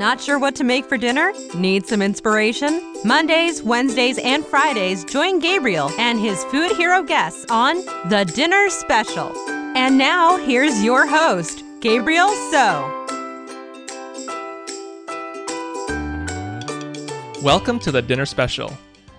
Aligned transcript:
Not 0.00 0.18
sure 0.18 0.38
what 0.38 0.54
to 0.54 0.64
make 0.64 0.86
for 0.86 0.96
dinner? 0.96 1.34
Need 1.54 1.86
some 1.86 2.00
inspiration? 2.00 2.94
Mondays, 3.04 3.62
Wednesdays, 3.62 4.16
and 4.16 4.42
Fridays, 4.46 5.04
join 5.04 5.40
Gabriel 5.40 5.90
and 5.98 6.18
his 6.18 6.42
food 6.44 6.74
hero 6.74 7.02
guests 7.02 7.44
on 7.50 7.84
The 8.08 8.24
Dinner 8.34 8.70
Special. 8.70 9.30
And 9.76 9.98
now, 9.98 10.38
here's 10.38 10.82
your 10.82 11.06
host, 11.06 11.62
Gabriel 11.80 12.30
So. 12.50 13.06
Welcome 17.42 17.78
to 17.80 17.92
The 17.92 18.00
Dinner 18.00 18.24
Special. 18.24 18.72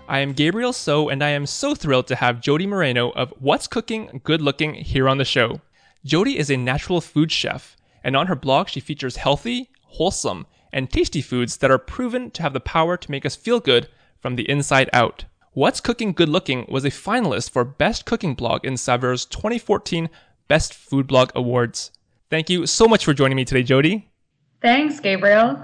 I 0.10 0.18
am 0.18 0.34
Gabriel 0.34 0.74
So, 0.74 1.10
and 1.10 1.24
I 1.24 1.30
am 1.30 1.46
so 1.46 1.76
thrilled 1.76 2.08
to 2.08 2.16
have 2.16 2.42
Jodi 2.42 2.66
Moreno 2.66 3.12
of 3.12 3.32
What's 3.38 3.68
Cooking 3.68 4.20
Good 4.24 4.42
Looking 4.42 4.74
here 4.74 5.08
on 5.08 5.20
the 5.20 5.26
show. 5.26 5.62
Jodi 6.04 6.40
is 6.40 6.50
a 6.50 6.58
natural 6.58 7.02
food 7.02 7.32
chef, 7.32 7.78
and 8.04 8.16
on 8.16 8.26
her 8.26 8.36
blog, 8.36 8.68
she 8.68 8.80
features 8.80 9.18
healthy, 9.18 9.70
wholesome, 9.84 10.48
and 10.74 10.90
tasty 10.90 11.22
foods 11.22 11.58
that 11.58 11.72
are 11.72 11.78
proven 11.78 12.32
to 12.32 12.42
have 12.42 12.54
the 12.54 12.60
power 12.60 12.98
to 12.98 13.12
make 13.12 13.26
us 13.26 13.36
feel 13.36 13.60
good 13.60 13.88
from 14.20 14.36
the 14.36 14.50
inside 14.50 14.90
out. 14.94 15.26
What's 15.54 15.82
Cooking 15.82 16.14
Good 16.14 16.30
Looking 16.30 16.66
was 16.70 16.86
a 16.86 16.90
finalist 16.90 17.50
for 17.50 17.66
Best 17.66 18.06
Cooking 18.06 18.36
Blog 18.36 18.66
in 18.66 18.76
Saveurs 18.76 19.26
2014 19.26 20.10
Best 20.48 20.74
Food 20.74 21.08
Blog 21.08 21.32
Awards. 21.36 21.92
Thank 22.30 22.50
you 22.50 22.66
so 22.66 22.88
much 22.88 23.04
for 23.04 23.14
joining 23.14 23.36
me 23.36 23.44
today, 23.44 23.64
Jodi. 23.64 24.10
Thanks, 24.62 25.00
Gabriel. 25.00 25.62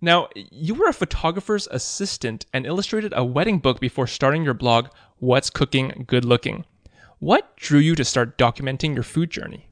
Now, 0.00 0.28
you 0.34 0.74
were 0.74 0.88
a 0.88 0.92
photographer's 0.92 1.68
assistant 1.68 2.46
and 2.52 2.66
illustrated 2.66 3.12
a 3.14 3.24
wedding 3.24 3.60
book 3.60 3.78
before 3.78 4.08
starting 4.08 4.42
your 4.42 4.54
blog, 4.54 4.88
What's 5.18 5.50
Cooking 5.50 6.04
Good 6.08 6.24
Looking. 6.24 6.64
What 7.20 7.56
drew 7.56 7.78
you 7.78 7.94
to 7.94 8.04
start 8.04 8.36
documenting 8.36 8.94
your 8.94 9.04
food 9.04 9.30
journey? 9.30 9.68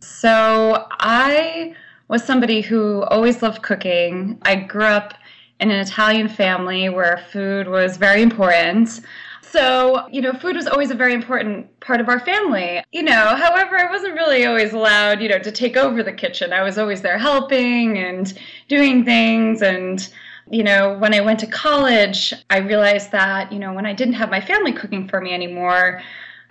So, 0.00 0.86
I 0.90 1.74
was 2.08 2.24
somebody 2.24 2.60
who 2.60 3.02
always 3.04 3.42
loved 3.42 3.62
cooking. 3.62 4.38
I 4.42 4.56
grew 4.56 4.84
up 4.84 5.14
in 5.60 5.70
an 5.70 5.80
Italian 5.80 6.28
family 6.28 6.88
where 6.88 7.24
food 7.32 7.68
was 7.68 7.96
very 7.96 8.22
important. 8.22 9.00
So, 9.40 10.08
you 10.10 10.20
know, 10.20 10.32
food 10.32 10.56
was 10.56 10.66
always 10.66 10.90
a 10.90 10.96
very 10.96 11.14
important 11.14 11.78
part 11.80 12.00
of 12.00 12.08
our 12.08 12.18
family. 12.18 12.82
You 12.90 13.04
know, 13.04 13.36
however, 13.36 13.78
I 13.78 13.88
wasn't 13.90 14.14
really 14.14 14.44
always 14.46 14.72
allowed, 14.72 15.22
you 15.22 15.28
know, 15.28 15.38
to 15.38 15.52
take 15.52 15.76
over 15.76 16.02
the 16.02 16.12
kitchen. 16.12 16.52
I 16.52 16.62
was 16.62 16.76
always 16.76 17.02
there 17.02 17.18
helping 17.18 17.98
and 17.98 18.36
doing 18.68 19.04
things 19.04 19.62
and 19.62 20.08
you 20.50 20.62
know, 20.62 20.98
when 20.98 21.14
I 21.14 21.20
went 21.20 21.40
to 21.40 21.46
college, 21.46 22.34
I 22.50 22.58
realized 22.58 23.12
that, 23.12 23.50
you 23.50 23.58
know, 23.58 23.72
when 23.72 23.86
I 23.86 23.94
didn't 23.94 24.14
have 24.14 24.30
my 24.30 24.40
family 24.40 24.72
cooking 24.72 25.08
for 25.08 25.20
me 25.20 25.32
anymore, 25.32 26.02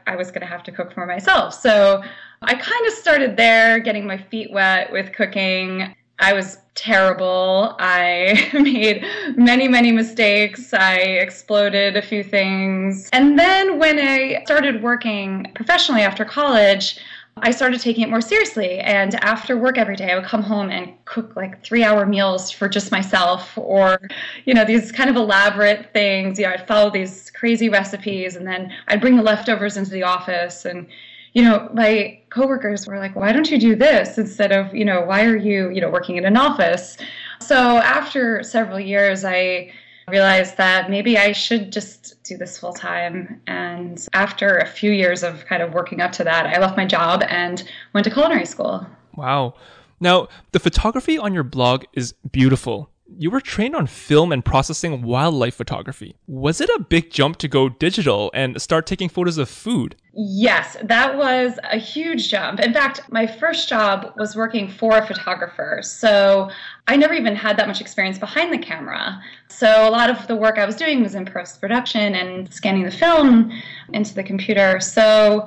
I 0.07 0.15
was 0.15 0.29
going 0.31 0.41
to 0.41 0.47
have 0.47 0.63
to 0.63 0.71
cook 0.71 0.93
for 0.93 1.05
myself. 1.05 1.53
So 1.53 2.03
I 2.41 2.55
kind 2.55 2.87
of 2.87 2.93
started 2.93 3.37
there, 3.37 3.79
getting 3.79 4.05
my 4.05 4.17
feet 4.17 4.51
wet 4.51 4.91
with 4.91 5.13
cooking. 5.13 5.95
I 6.19 6.33
was 6.33 6.57
terrible. 6.75 7.75
I 7.79 8.49
made 8.53 9.05
many, 9.37 9.67
many 9.67 9.91
mistakes. 9.91 10.73
I 10.73 10.95
exploded 10.95 11.97
a 11.97 12.01
few 12.01 12.23
things. 12.23 13.09
And 13.13 13.37
then 13.37 13.79
when 13.79 13.99
I 13.99 14.43
started 14.45 14.81
working 14.81 15.51
professionally 15.55 16.01
after 16.01 16.25
college, 16.25 16.97
I 17.37 17.51
started 17.51 17.81
taking 17.81 18.03
it 18.03 18.09
more 18.09 18.21
seriously. 18.21 18.79
And 18.79 19.15
after 19.23 19.57
work 19.57 19.77
every 19.77 19.95
day, 19.95 20.11
I 20.11 20.15
would 20.15 20.25
come 20.25 20.43
home 20.43 20.69
and 20.69 20.93
cook 21.05 21.35
like 21.35 21.63
three 21.63 21.83
hour 21.83 22.05
meals 22.05 22.51
for 22.51 22.69
just 22.69 22.91
myself 22.91 23.57
or, 23.57 23.99
you 24.45 24.53
know, 24.53 24.63
these 24.63 24.91
kind 24.91 25.09
of 25.09 25.15
elaborate 25.15 25.91
things. 25.93 26.37
You 26.37 26.45
know, 26.45 26.53
I'd 26.53 26.67
follow 26.67 26.91
these 26.91 27.31
crazy 27.31 27.69
recipes 27.69 28.35
and 28.35 28.47
then 28.47 28.71
I'd 28.87 29.01
bring 29.01 29.17
the 29.17 29.23
leftovers 29.23 29.77
into 29.77 29.91
the 29.91 30.03
office 30.03 30.65
and 30.65 30.87
you 31.33 31.41
know, 31.41 31.67
my 31.73 32.19
coworkers 32.29 32.85
were 32.85 32.99
like, 32.99 33.15
why 33.15 33.31
don't 33.31 33.49
you 33.49 33.57
do 33.59 33.75
this 33.75 34.19
instead 34.19 34.51
of, 34.51 34.73
you 34.73 34.85
know, 34.85 35.01
why 35.01 35.25
are 35.25 35.35
you, 35.35 35.71
you 35.71 35.81
know, 35.81 35.89
working 35.89 36.15
in 36.15 36.25
an 36.25 36.37
office? 36.37 36.95
So 37.39 37.77
after 37.77 38.43
several 38.43 38.79
years, 38.79 39.25
I 39.25 39.73
realized 40.07 40.57
that 40.57 40.89
maybe 40.89 41.17
I 41.17 41.31
should 41.31 41.71
just 41.71 42.21
do 42.23 42.37
this 42.37 42.57
full 42.57 42.73
time. 42.73 43.41
And 43.47 44.05
after 44.13 44.57
a 44.57 44.65
few 44.65 44.91
years 44.91 45.23
of 45.23 45.45
kind 45.45 45.61
of 45.61 45.73
working 45.73 46.01
up 46.01 46.11
to 46.13 46.23
that, 46.23 46.45
I 46.45 46.59
left 46.59 46.77
my 46.77 46.85
job 46.85 47.23
and 47.29 47.63
went 47.93 48.05
to 48.05 48.11
culinary 48.11 48.45
school. 48.45 48.85
Wow. 49.15 49.55
Now, 49.99 50.27
the 50.51 50.59
photography 50.59 51.17
on 51.17 51.33
your 51.33 51.43
blog 51.43 51.85
is 51.93 52.13
beautiful 52.31 52.89
you 53.17 53.29
were 53.29 53.41
trained 53.41 53.75
on 53.75 53.87
film 53.87 54.31
and 54.31 54.43
processing 54.43 55.01
wildlife 55.01 55.55
photography. 55.55 56.15
Was 56.27 56.61
it 56.61 56.69
a 56.69 56.85
big 56.89 57.11
jump 57.11 57.37
to 57.37 57.47
go 57.47 57.69
digital 57.69 58.31
and 58.33 58.61
start 58.61 58.85
taking 58.87 59.09
photos 59.09 59.37
of 59.37 59.49
food? 59.49 59.95
Yes, 60.13 60.77
that 60.83 61.17
was 61.17 61.59
a 61.71 61.77
huge 61.77 62.29
jump. 62.29 62.59
In 62.59 62.73
fact, 62.73 63.01
my 63.11 63.25
first 63.25 63.67
job 63.67 64.13
was 64.17 64.35
working 64.35 64.69
for 64.69 64.97
a 64.97 65.05
photographer. 65.05 65.79
So 65.83 66.49
I 66.87 66.95
never 66.95 67.13
even 67.13 67.35
had 67.35 67.57
that 67.57 67.67
much 67.67 67.81
experience 67.81 68.19
behind 68.19 68.53
the 68.53 68.57
camera. 68.57 69.21
So 69.47 69.87
a 69.87 69.91
lot 69.91 70.09
of 70.09 70.27
the 70.27 70.35
work 70.35 70.57
I 70.57 70.65
was 70.65 70.75
doing 70.75 71.01
was 71.01 71.15
in 71.15 71.25
post 71.25 71.59
production 71.59 72.15
and 72.15 72.53
scanning 72.53 72.83
the 72.83 72.91
film 72.91 73.51
into 73.91 74.13
the 74.13 74.23
computer. 74.23 74.79
So 74.79 75.45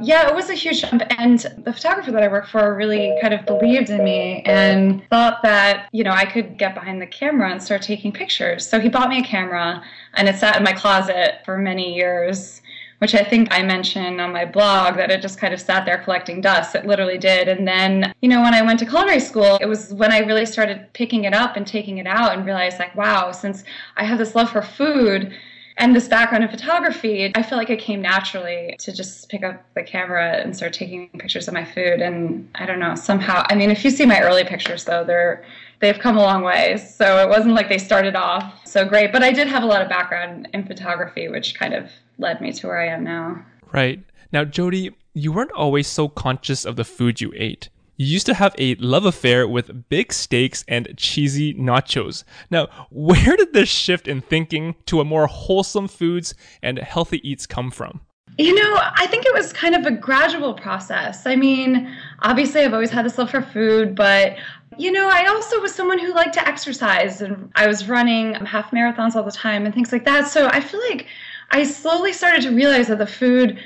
yeah, 0.00 0.28
it 0.28 0.34
was 0.34 0.50
a 0.50 0.54
huge 0.54 0.82
jump. 0.82 1.02
And 1.18 1.38
the 1.58 1.72
photographer 1.72 2.10
that 2.10 2.22
I 2.22 2.28
work 2.28 2.46
for 2.46 2.74
really 2.74 3.16
kind 3.20 3.32
of 3.32 3.46
believed 3.46 3.90
in 3.90 4.02
me 4.02 4.42
and 4.44 5.06
thought 5.08 5.42
that, 5.42 5.88
you 5.92 6.04
know, 6.04 6.10
I 6.10 6.24
could 6.24 6.58
get 6.58 6.74
behind 6.74 7.00
the 7.00 7.06
camera 7.06 7.50
and 7.50 7.62
start 7.62 7.82
taking 7.82 8.12
pictures. 8.12 8.66
So 8.66 8.80
he 8.80 8.88
bought 8.88 9.08
me 9.08 9.20
a 9.20 9.24
camera 9.24 9.82
and 10.14 10.28
it 10.28 10.36
sat 10.36 10.56
in 10.56 10.64
my 10.64 10.72
closet 10.72 11.40
for 11.44 11.58
many 11.58 11.94
years, 11.94 12.60
which 12.98 13.14
I 13.14 13.22
think 13.22 13.48
I 13.52 13.62
mentioned 13.62 14.20
on 14.20 14.32
my 14.32 14.44
blog 14.44 14.96
that 14.96 15.10
it 15.10 15.22
just 15.22 15.38
kind 15.38 15.54
of 15.54 15.60
sat 15.60 15.84
there 15.84 15.98
collecting 15.98 16.40
dust. 16.40 16.74
It 16.74 16.86
literally 16.86 17.18
did. 17.18 17.48
And 17.48 17.66
then, 17.66 18.12
you 18.20 18.28
know, 18.28 18.40
when 18.40 18.54
I 18.54 18.62
went 18.62 18.80
to 18.80 18.86
culinary 18.86 19.20
school, 19.20 19.58
it 19.60 19.66
was 19.66 19.92
when 19.94 20.12
I 20.12 20.18
really 20.20 20.46
started 20.46 20.92
picking 20.92 21.24
it 21.24 21.34
up 21.34 21.56
and 21.56 21.66
taking 21.66 21.98
it 21.98 22.06
out 22.06 22.32
and 22.32 22.44
realized, 22.44 22.78
like, 22.78 22.94
wow, 22.96 23.30
since 23.30 23.64
I 23.96 24.04
have 24.04 24.18
this 24.18 24.34
love 24.34 24.50
for 24.50 24.62
food, 24.62 25.34
and 25.76 25.94
this 25.94 26.06
background 26.06 26.44
in 26.44 26.50
photography, 26.50 27.32
I 27.34 27.42
feel 27.42 27.58
like 27.58 27.70
it 27.70 27.80
came 27.80 28.00
naturally 28.00 28.76
to 28.78 28.92
just 28.92 29.28
pick 29.28 29.42
up 29.42 29.64
the 29.74 29.82
camera 29.82 30.36
and 30.36 30.54
start 30.54 30.72
taking 30.72 31.08
pictures 31.10 31.48
of 31.48 31.54
my 31.54 31.64
food. 31.64 32.00
And 32.00 32.48
I 32.54 32.64
don't 32.64 32.78
know, 32.78 32.94
somehow, 32.94 33.44
I 33.50 33.56
mean, 33.56 33.70
if 33.70 33.84
you 33.84 33.90
see 33.90 34.06
my 34.06 34.20
early 34.20 34.44
pictures 34.44 34.84
though, 34.84 35.04
they're 35.04 35.44
they've 35.80 35.98
come 35.98 36.16
a 36.16 36.22
long 36.22 36.42
way. 36.42 36.76
So 36.76 37.18
it 37.18 37.28
wasn't 37.28 37.54
like 37.54 37.68
they 37.68 37.78
started 37.78 38.14
off 38.14 38.66
so 38.66 38.84
great, 38.84 39.12
but 39.12 39.22
I 39.22 39.32
did 39.32 39.48
have 39.48 39.62
a 39.62 39.66
lot 39.66 39.82
of 39.82 39.88
background 39.88 40.48
in 40.54 40.64
photography, 40.64 41.28
which 41.28 41.54
kind 41.54 41.74
of 41.74 41.90
led 42.18 42.40
me 42.40 42.52
to 42.52 42.66
where 42.68 42.80
I 42.80 42.86
am 42.86 43.04
now. 43.04 43.44
Right. 43.72 44.00
Now, 44.32 44.44
Jodi, 44.44 44.94
you 45.12 45.32
weren't 45.32 45.52
always 45.52 45.86
so 45.86 46.08
conscious 46.08 46.64
of 46.64 46.76
the 46.76 46.84
food 46.84 47.20
you 47.20 47.32
ate. 47.36 47.68
You 47.96 48.06
used 48.06 48.26
to 48.26 48.34
have 48.34 48.54
a 48.58 48.74
love 48.76 49.04
affair 49.04 49.46
with 49.46 49.88
big 49.88 50.12
steaks 50.12 50.64
and 50.66 50.88
cheesy 50.96 51.54
nachos. 51.54 52.24
Now, 52.50 52.68
where 52.90 53.36
did 53.36 53.52
this 53.52 53.68
shift 53.68 54.08
in 54.08 54.20
thinking 54.20 54.74
to 54.86 55.00
a 55.00 55.04
more 55.04 55.26
wholesome 55.26 55.88
foods 55.88 56.34
and 56.62 56.78
healthy 56.78 57.26
eats 57.28 57.46
come 57.46 57.70
from? 57.70 58.00
You 58.36 58.52
know, 58.52 58.80
I 58.80 59.06
think 59.06 59.26
it 59.26 59.34
was 59.34 59.52
kind 59.52 59.76
of 59.76 59.86
a 59.86 59.92
gradual 59.92 60.54
process. 60.54 61.24
I 61.24 61.36
mean, 61.36 61.94
obviously, 62.20 62.62
I've 62.62 62.72
always 62.72 62.90
had 62.90 63.04
this 63.04 63.16
love 63.16 63.30
for 63.30 63.42
food, 63.42 63.94
but 63.94 64.36
you 64.76 64.90
know, 64.90 65.08
I 65.08 65.26
also 65.26 65.60
was 65.60 65.72
someone 65.72 66.00
who 66.00 66.12
liked 66.12 66.34
to 66.34 66.48
exercise 66.48 67.20
and 67.20 67.52
I 67.54 67.68
was 67.68 67.88
running 67.88 68.34
half 68.34 68.72
marathons 68.72 69.14
all 69.14 69.22
the 69.22 69.30
time 69.30 69.66
and 69.66 69.72
things 69.72 69.92
like 69.92 70.04
that. 70.04 70.26
So 70.26 70.48
I 70.48 70.58
feel 70.58 70.80
like 70.90 71.06
I 71.52 71.62
slowly 71.62 72.12
started 72.12 72.42
to 72.42 72.50
realize 72.50 72.88
that 72.88 72.98
the 72.98 73.06
food 73.06 73.58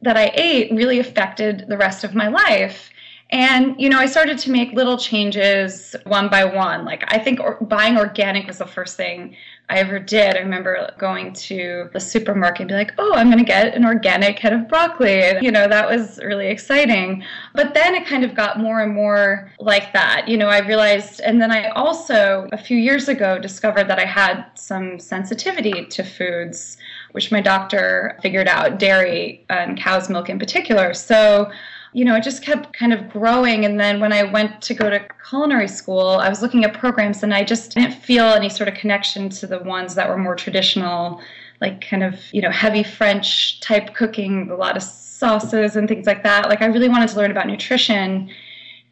that 0.00 0.16
I 0.16 0.30
ate 0.34 0.72
really 0.72 0.98
affected 1.00 1.66
the 1.68 1.76
rest 1.76 2.02
of 2.02 2.14
my 2.14 2.28
life. 2.28 2.90
And, 3.34 3.74
you 3.80 3.88
know, 3.88 3.98
I 3.98 4.06
started 4.06 4.38
to 4.38 4.52
make 4.52 4.72
little 4.74 4.96
changes 4.96 5.96
one 6.04 6.28
by 6.28 6.44
one. 6.44 6.84
Like, 6.84 7.02
I 7.08 7.18
think 7.18 7.40
or, 7.40 7.56
buying 7.62 7.98
organic 7.98 8.46
was 8.46 8.58
the 8.58 8.66
first 8.66 8.96
thing 8.96 9.34
I 9.68 9.78
ever 9.78 9.98
did. 9.98 10.36
I 10.36 10.38
remember 10.38 10.88
going 10.98 11.32
to 11.32 11.90
the 11.92 11.98
supermarket 11.98 12.60
and 12.60 12.68
be 12.68 12.74
like, 12.74 12.92
oh, 12.96 13.12
I'm 13.14 13.26
going 13.26 13.38
to 13.38 13.44
get 13.44 13.74
an 13.74 13.84
organic 13.84 14.38
head 14.38 14.52
of 14.52 14.68
broccoli. 14.68 15.24
And, 15.24 15.44
you 15.44 15.50
know, 15.50 15.66
that 15.66 15.90
was 15.90 16.18
really 16.18 16.46
exciting. 16.46 17.24
But 17.54 17.74
then 17.74 17.96
it 17.96 18.06
kind 18.06 18.22
of 18.22 18.36
got 18.36 18.60
more 18.60 18.82
and 18.82 18.94
more 18.94 19.50
like 19.58 19.92
that. 19.94 20.28
You 20.28 20.36
know, 20.36 20.46
I 20.46 20.60
realized, 20.60 21.18
and 21.18 21.42
then 21.42 21.50
I 21.50 21.70
also, 21.70 22.48
a 22.52 22.58
few 22.58 22.76
years 22.76 23.08
ago, 23.08 23.40
discovered 23.40 23.88
that 23.88 23.98
I 23.98 24.04
had 24.04 24.44
some 24.54 25.00
sensitivity 25.00 25.86
to 25.86 26.04
foods, 26.04 26.76
which 27.10 27.32
my 27.32 27.40
doctor 27.40 28.16
figured 28.22 28.46
out, 28.46 28.78
dairy 28.78 29.44
and 29.50 29.76
cow's 29.76 30.08
milk 30.08 30.30
in 30.30 30.38
particular. 30.38 30.94
So, 30.94 31.50
you 31.94 32.04
know, 32.04 32.16
it 32.16 32.24
just 32.24 32.42
kept 32.42 32.72
kind 32.72 32.92
of 32.92 33.08
growing. 33.08 33.64
And 33.64 33.78
then 33.78 34.00
when 34.00 34.12
I 34.12 34.24
went 34.24 34.60
to 34.62 34.74
go 34.74 34.90
to 34.90 35.00
culinary 35.28 35.68
school, 35.68 36.08
I 36.08 36.28
was 36.28 36.42
looking 36.42 36.64
at 36.64 36.74
programs 36.74 37.22
and 37.22 37.32
I 37.32 37.44
just 37.44 37.72
didn't 37.72 37.94
feel 37.94 38.24
any 38.24 38.48
sort 38.48 38.68
of 38.68 38.74
connection 38.74 39.28
to 39.30 39.46
the 39.46 39.60
ones 39.60 39.94
that 39.94 40.08
were 40.08 40.18
more 40.18 40.34
traditional, 40.34 41.20
like 41.60 41.88
kind 41.88 42.02
of, 42.02 42.20
you 42.32 42.42
know, 42.42 42.50
heavy 42.50 42.82
French 42.82 43.60
type 43.60 43.94
cooking, 43.94 44.50
a 44.50 44.56
lot 44.56 44.76
of 44.76 44.82
sauces 44.82 45.76
and 45.76 45.88
things 45.88 46.04
like 46.04 46.24
that. 46.24 46.48
Like 46.48 46.62
I 46.62 46.66
really 46.66 46.88
wanted 46.88 47.10
to 47.10 47.16
learn 47.16 47.30
about 47.30 47.46
nutrition. 47.46 48.28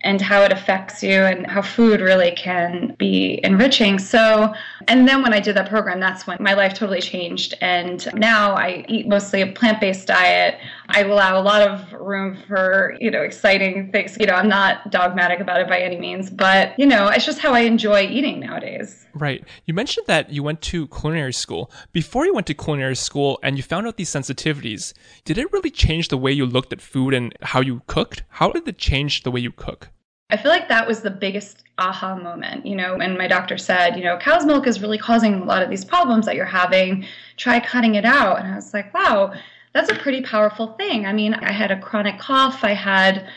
And 0.05 0.21
how 0.21 0.43
it 0.43 0.53
affects 0.53 1.03
you 1.03 1.23
and 1.23 1.47
how 1.47 1.63
food 1.63 2.01
really 2.01 2.33
can 2.33 2.95
be 2.99 3.41
enriching. 3.45 3.99
So, 3.99 4.53
and 4.89 5.07
then 5.07 5.23
when 5.23 5.33
I 5.33 5.41
did 5.41 5.57
that 5.57 5.69
program, 5.69 6.01
that's 6.01 6.27
when 6.27 6.39
my 6.41 6.55
life 6.55 6.75
totally 6.75 7.01
changed. 7.01 7.55
And 7.61 8.09
now 8.15 8.55
I 8.55 8.85
eat 8.89 9.07
mostly 9.07 9.43
a 9.43 9.47
plant 9.47 9.81
based 9.81 10.09
diet. 10.09 10.59
I 10.89 11.03
allow 11.03 11.41
a 11.41 11.43
lot 11.43 11.63
of 11.63 11.93
room 11.93 12.37
for, 12.47 12.97
you 13.01 13.11
know, 13.11 13.23
exciting 13.23 13.91
things. 13.93 14.17
You 14.19 14.27
know, 14.27 14.35
I'm 14.35 14.49
not 14.49 14.91
dogmatic 14.91 15.41
about 15.41 15.61
it 15.61 15.69
by 15.69 15.79
any 15.79 15.99
means, 15.99 16.31
but, 16.31 16.79
you 16.79 16.87
know, 16.87 17.09
it's 17.09 17.25
just 17.25 17.39
how 17.39 17.55
I 17.55 17.61
enjoy 17.61 18.03
eating 18.03 18.41
nowadays. 18.41 19.07
Right. 19.15 19.45
You 19.67 19.75
mentioned 19.75 20.07
that 20.07 20.31
you 20.31 20.43
went 20.43 20.63
to 20.63 20.89
culinary 20.89 21.33
school. 21.33 21.71
Before 21.93 22.25
you 22.25 22.35
went 22.35 22.47
to 22.49 22.55
culinary 22.55 22.97
school 22.97 23.39
and 23.43 23.57
you 23.57 23.63
found 23.63 23.87
out 23.87 23.97
these 23.97 24.11
sensitivities, 24.11 24.95
did 25.25 25.39
it 25.39 25.53
really 25.53 25.71
change 25.71 26.09
the 26.09 26.17
way 26.17 26.33
you 26.33 26.47
looked 26.47 26.73
at 26.73 26.81
food 26.81 27.15
and 27.15 27.33
how 27.43 27.61
you 27.61 27.83
cooked? 27.87 28.23
How 28.29 28.51
did 28.51 28.67
it 28.67 28.79
change 28.79 29.23
the 29.23 29.31
way 29.31 29.41
you 29.41 29.53
cook? 29.53 29.91
I 30.33 30.39
feel 30.39 30.51
like 30.51 30.69
that 30.69 30.87
was 30.89 31.03
the 31.03 31.11
biggest 31.11 31.63
aha 31.77 32.17
moment, 32.17 32.65
you 32.65 32.75
know, 32.75 32.97
when 32.97 33.19
my 33.19 33.29
doctor 33.29 33.59
said, 33.59 33.97
you 33.97 34.05
know, 34.05 34.17
cow's 34.17 34.47
milk 34.47 34.67
is 34.67 34.81
really 34.81 34.97
causing 34.97 35.35
a 35.35 35.45
lot 35.45 35.63
of 35.63 35.69
these 35.69 35.85
problems 35.85 36.25
that 36.25 36.37
you're 36.37 36.47
having. 36.47 37.05
Try 37.37 37.61
cutting 37.61 37.97
it 37.97 38.07
out. 38.07 38.39
And 38.39 38.49
I 38.49 38.55
was 38.57 38.73
like, 38.73 38.95
wow, 38.95 39.35
that's 39.75 39.91
a 39.91 39.95
pretty 39.95 40.23
powerful 40.23 40.69
thing. 40.79 41.05
I 41.05 41.13
mean, 41.13 41.35
I 41.35 41.53
had 41.53 41.71
a 41.71 41.79
chronic 41.79 42.19
cough, 42.19 42.65
I 42.65 42.73
had 42.73 43.29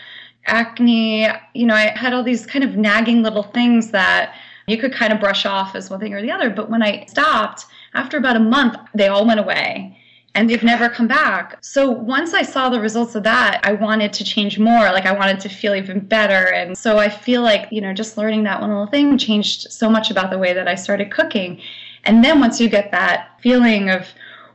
acne, 0.46 1.28
you 1.54 1.66
know, 1.66 1.76
I 1.76 1.92
had 1.98 2.14
all 2.14 2.24
these 2.24 2.46
kind 2.46 2.64
of 2.64 2.78
nagging 2.78 3.24
little 3.24 3.44
things 3.44 3.92
that 3.92 4.34
you 4.68 4.78
could 4.78 4.94
kind 4.94 5.12
of 5.12 5.20
brush 5.20 5.46
off 5.46 5.76
as 5.76 5.90
one 5.90 6.00
thing 6.00 6.14
or 6.14 6.22
the 6.22 6.32
other. 6.32 6.50
But 6.50 6.70
when 6.70 6.82
I 6.82 7.06
stopped, 7.08 7.66
after 7.94 8.18
about 8.18 8.38
a 8.38 8.40
month, 8.40 8.78
they 8.94 9.10
all 9.10 9.28
went 9.28 9.42
away 9.42 9.98
and 10.36 10.50
they've 10.50 10.64
never 10.64 10.90
come 10.90 11.08
back. 11.08 11.58
So 11.62 11.90
once 11.90 12.34
I 12.34 12.42
saw 12.42 12.70
the 12.70 12.80
results 12.80 13.16
of 13.16 13.24
that, 13.24 13.62
I 13.64 13.72
wanted 13.72 14.12
to 14.14 14.24
change 14.24 14.60
more. 14.60 14.92
Like 14.92 15.06
I 15.06 15.14
wanted 15.14 15.40
to 15.40 15.50
feel 15.50 15.74
even 15.74 16.00
better. 16.02 16.52
And 16.52 16.78
so 16.78 17.00
I 17.00 17.08
feel 17.10 17.42
like, 17.42 17.70
you 17.72 17.80
know, 17.80 17.94
just 17.94 18.18
learning 18.18 18.44
that 18.44 18.60
one 18.60 18.70
little 18.70 18.88
thing 18.88 19.18
changed 19.18 19.72
so 19.72 19.90
much 19.90 20.12
about 20.12 20.30
the 20.30 20.38
way 20.38 20.54
that 20.54 20.68
I 20.68 20.76
started 20.76 21.10
cooking. 21.10 21.62
And 22.04 22.24
then 22.24 22.42
once 22.42 22.60
you 22.60 22.70
get 22.70 22.92
that 22.92 23.40
feeling 23.40 23.90
of 23.90 24.08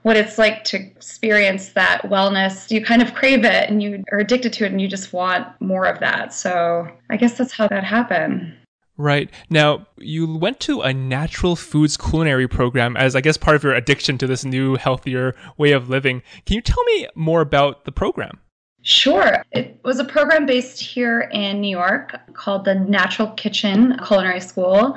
what 0.02 0.16
it's 0.16 0.38
like 0.38 0.64
to 0.64 0.76
experience 0.76 1.70
that 1.70 2.02
wellness, 2.02 2.70
you 2.70 2.84
kind 2.84 3.00
of 3.02 3.14
crave 3.14 3.44
it 3.44 3.70
and 3.70 3.82
you 3.82 4.04
are 4.12 4.18
addicted 4.18 4.52
to 4.54 4.64
it 4.64 4.72
and 4.72 4.80
you 4.80 4.88
just 4.88 5.12
want 5.14 5.48
more 5.60 5.86
of 5.86 5.98
that. 6.00 6.32
So 6.34 6.88
I 7.08 7.16
guess 7.16 7.38
that's 7.38 7.52
how 7.52 7.68
that 7.68 7.84
happened. 7.84 8.54
Right. 9.00 9.30
Now, 9.48 9.86
you 9.96 10.36
went 10.36 10.60
to 10.60 10.82
a 10.82 10.92
natural 10.92 11.56
foods 11.56 11.96
culinary 11.96 12.46
program 12.46 12.98
as, 12.98 13.16
I 13.16 13.22
guess, 13.22 13.38
part 13.38 13.56
of 13.56 13.64
your 13.64 13.72
addiction 13.72 14.18
to 14.18 14.26
this 14.26 14.44
new, 14.44 14.76
healthier 14.76 15.34
way 15.56 15.72
of 15.72 15.88
living. 15.88 16.22
Can 16.44 16.56
you 16.56 16.60
tell 16.60 16.84
me 16.84 17.08
more 17.14 17.40
about 17.40 17.86
the 17.86 17.92
program? 17.92 18.40
Sure. 18.82 19.42
It 19.52 19.80
was 19.84 20.00
a 20.00 20.04
program 20.04 20.44
based 20.44 20.82
here 20.82 21.30
in 21.32 21.62
New 21.62 21.70
York 21.70 22.14
called 22.34 22.66
the 22.66 22.74
Natural 22.74 23.28
Kitchen 23.28 23.98
Culinary 24.06 24.40
School. 24.40 24.94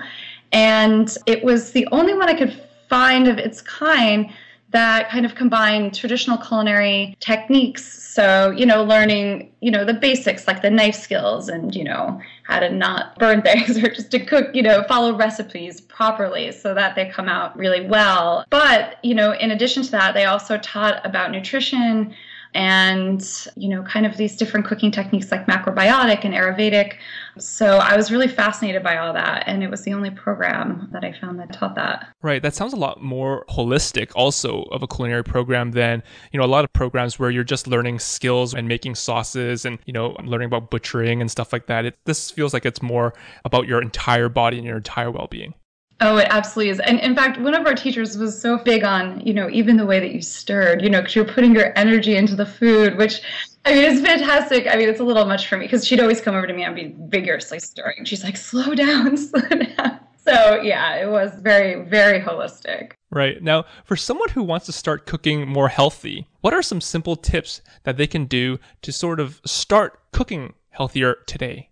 And 0.52 1.18
it 1.26 1.42
was 1.42 1.72
the 1.72 1.88
only 1.94 2.14
one 2.14 2.28
I 2.28 2.34
could 2.34 2.62
find 2.90 3.30
of 3.30 3.38
its 3.38 3.62
kind 3.62 4.30
that 4.74 5.10
kind 5.10 5.26
of 5.26 5.36
combined 5.36 5.96
traditional 5.96 6.38
culinary 6.38 7.16
techniques 7.20 8.04
so, 8.14 8.52
you 8.52 8.68
know, 8.68 8.84
learning, 8.84 9.52
you 9.60 9.72
know, 9.72 9.86
the 9.86 9.94
basics 9.96 10.46
like 10.46 10.62
the 10.62 10.70
knife 10.70 10.94
skills 10.94 11.50
and, 11.50 11.74
you 11.74 11.84
know, 11.84 12.22
how 12.44 12.60
to 12.60 12.70
not 12.70 13.18
burn 13.18 13.42
things 13.44 13.76
or 13.76 13.90
just 13.90 14.12
to 14.12 14.24
cook, 14.24 14.54
you 14.54 14.62
know, 14.62 14.84
follow 14.84 15.16
recipes 15.16 15.82
properly 15.82 16.52
so 16.52 16.76
that 16.76 16.96
they 16.96 17.10
come 17.10 17.28
out 17.28 17.58
really 17.58 17.82
well. 17.88 18.46
But, 18.52 19.00
you 19.04 19.16
know, 19.16 19.32
in 19.32 19.50
addition 19.50 19.82
to 19.82 19.92
that, 19.92 20.14
they 20.14 20.26
also 20.26 20.60
taught 20.60 21.04
about 21.04 21.32
nutrition 21.32 22.14
and 22.56 23.48
you 23.56 23.68
know 23.68 23.82
kind 23.82 24.06
of 24.06 24.16
these 24.18 24.38
different 24.38 24.64
cooking 24.64 24.92
techniques 24.92 25.32
like 25.32 25.48
macrobiotic 25.48 26.24
and 26.24 26.36
ayurvedic 26.36 26.98
so 27.38 27.78
i 27.78 27.96
was 27.96 28.12
really 28.12 28.28
fascinated 28.28 28.84
by 28.84 28.98
all 28.98 29.14
that 29.14 29.44
and 29.48 29.64
it 29.64 29.70
was 29.70 29.84
the 29.84 29.94
only 29.94 30.10
program 30.10 30.90
that 30.92 31.04
i 31.04 31.12
found 31.20 31.40
that 31.40 31.52
taught 31.52 31.76
that. 31.76 32.08
Right 32.22 32.42
that 32.42 32.54
sounds 32.56 32.74
a 32.74 32.78
lot 32.78 33.02
more 33.02 33.46
holistic 33.50 34.12
also 34.16 34.64
of 34.64 34.84
a 34.84 34.88
culinary 34.88 35.24
program 35.24 35.72
than 35.72 36.04
you 36.32 36.40
know 36.40 36.46
a 36.46 36.48
lot 36.48 36.64
of 36.64 36.74
programs 36.74 37.20
where 37.20 37.30
you're 37.30 37.44
just 37.44 37.68
learning 37.68 38.00
skills 38.00 38.54
and 38.54 38.68
making 38.68 38.96
sauces 38.96 39.66
and 39.66 39.80
you 39.86 39.94
know 39.94 40.16
learning 40.24 40.48
about 40.48 40.70
butchering 40.70 41.22
and 41.22 41.30
stuff 41.30 41.54
like 41.54 41.68
that. 41.68 41.86
It, 41.86 41.98
this 42.06 42.32
feels 42.32 42.54
like 42.54 42.66
it's 42.66 42.82
more 42.82 43.14
about 43.46 43.68
your 43.68 43.82
entire 43.82 44.30
body 44.30 44.58
and 44.58 44.66
your 44.66 44.78
entire 44.78 45.12
well-being 45.12 45.54
Oh, 46.02 46.18
it 46.18 46.28
absolutely 46.30 46.72
is. 46.72 46.80
And 46.80 47.00
in 47.00 47.16
fact, 47.16 47.40
one 47.40 47.54
of 47.54 47.66
our 47.66 47.76
teachers 47.76 48.18
was 48.18 48.40
so 48.40 48.58
big 48.58 48.84
on, 48.84 49.22
you 49.22 49.34
know, 49.34 49.50
even 49.50 49.78
the 49.78 49.86
way 49.86 50.00
that 50.00 50.12
you 50.12 50.22
stirred, 50.22 50.82
you 50.82 50.90
know, 50.90 51.00
because 51.00 51.16
you're 51.16 51.26
putting 51.26 51.54
your 51.54 51.78
energy 51.78 52.16
into 52.16 52.36
the 52.36 52.46
food, 52.46 52.98
which 52.98 53.22
I 53.66 53.74
mean, 53.74 53.86
it's 53.86 54.02
fantastic. 54.02 54.68
I 54.68 54.76
mean, 54.76 54.90
it's 54.90 55.00
a 55.00 55.04
little 55.04 55.26
much 55.26 55.48
for 55.48 55.58
me 55.58 55.66
because 55.66 55.88
she'd 55.88 56.02
always 56.02 56.20
come 56.20 56.36
over 56.36 56.48
to 56.48 56.54
me 56.54 56.64
and 56.64 56.76
be 56.76 56.96
vigorously 57.08 57.60
stirring. 57.60 58.04
She's 58.06 58.24
like, 58.24 58.36
slow 58.36 58.76
down, 58.76 59.16
slow 59.18 59.42
down. 59.42 60.00
So, 60.18 60.62
yeah, 60.62 60.96
it 60.96 61.10
was 61.10 61.32
very, 61.40 61.84
very 61.84 62.20
holistic. 62.20 62.94
Right. 63.10 63.42
Now, 63.44 63.66
for 63.84 63.96
someone 63.96 64.30
who 64.30 64.44
wants 64.44 64.66
to 64.68 64.72
start 64.72 65.06
cooking 65.06 65.48
more 65.48 65.68
healthy, 65.68 66.28
what 66.42 66.54
are 66.54 66.62
some 66.62 66.82
simple 66.82 67.16
tips 67.16 67.62
that 67.84 67.98
they 67.98 68.08
can 68.08 68.26
do 68.26 68.58
to 68.82 68.92
sort 68.92 69.20
of 69.20 69.42
start 69.46 70.00
cooking 70.12 70.54
healthier 70.72 71.18
today? 71.28 71.70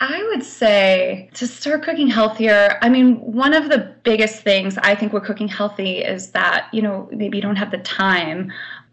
I 0.00 0.22
would 0.30 0.42
say 0.42 1.28
to 1.34 1.46
start 1.46 1.82
cooking 1.82 2.08
healthier, 2.08 2.78
I 2.80 2.88
mean, 2.88 3.16
one 3.16 3.52
of 3.52 3.68
the 3.68 3.94
biggest 4.02 4.42
things 4.42 4.78
I 4.78 4.94
think 4.94 5.12
with 5.12 5.24
cooking 5.24 5.48
healthy 5.48 5.98
is 5.98 6.30
that, 6.30 6.68
you 6.72 6.80
know, 6.80 7.08
maybe 7.12 7.36
you 7.36 7.42
don't 7.42 7.56
have 7.56 7.70
the 7.70 7.78
time. 7.78 8.50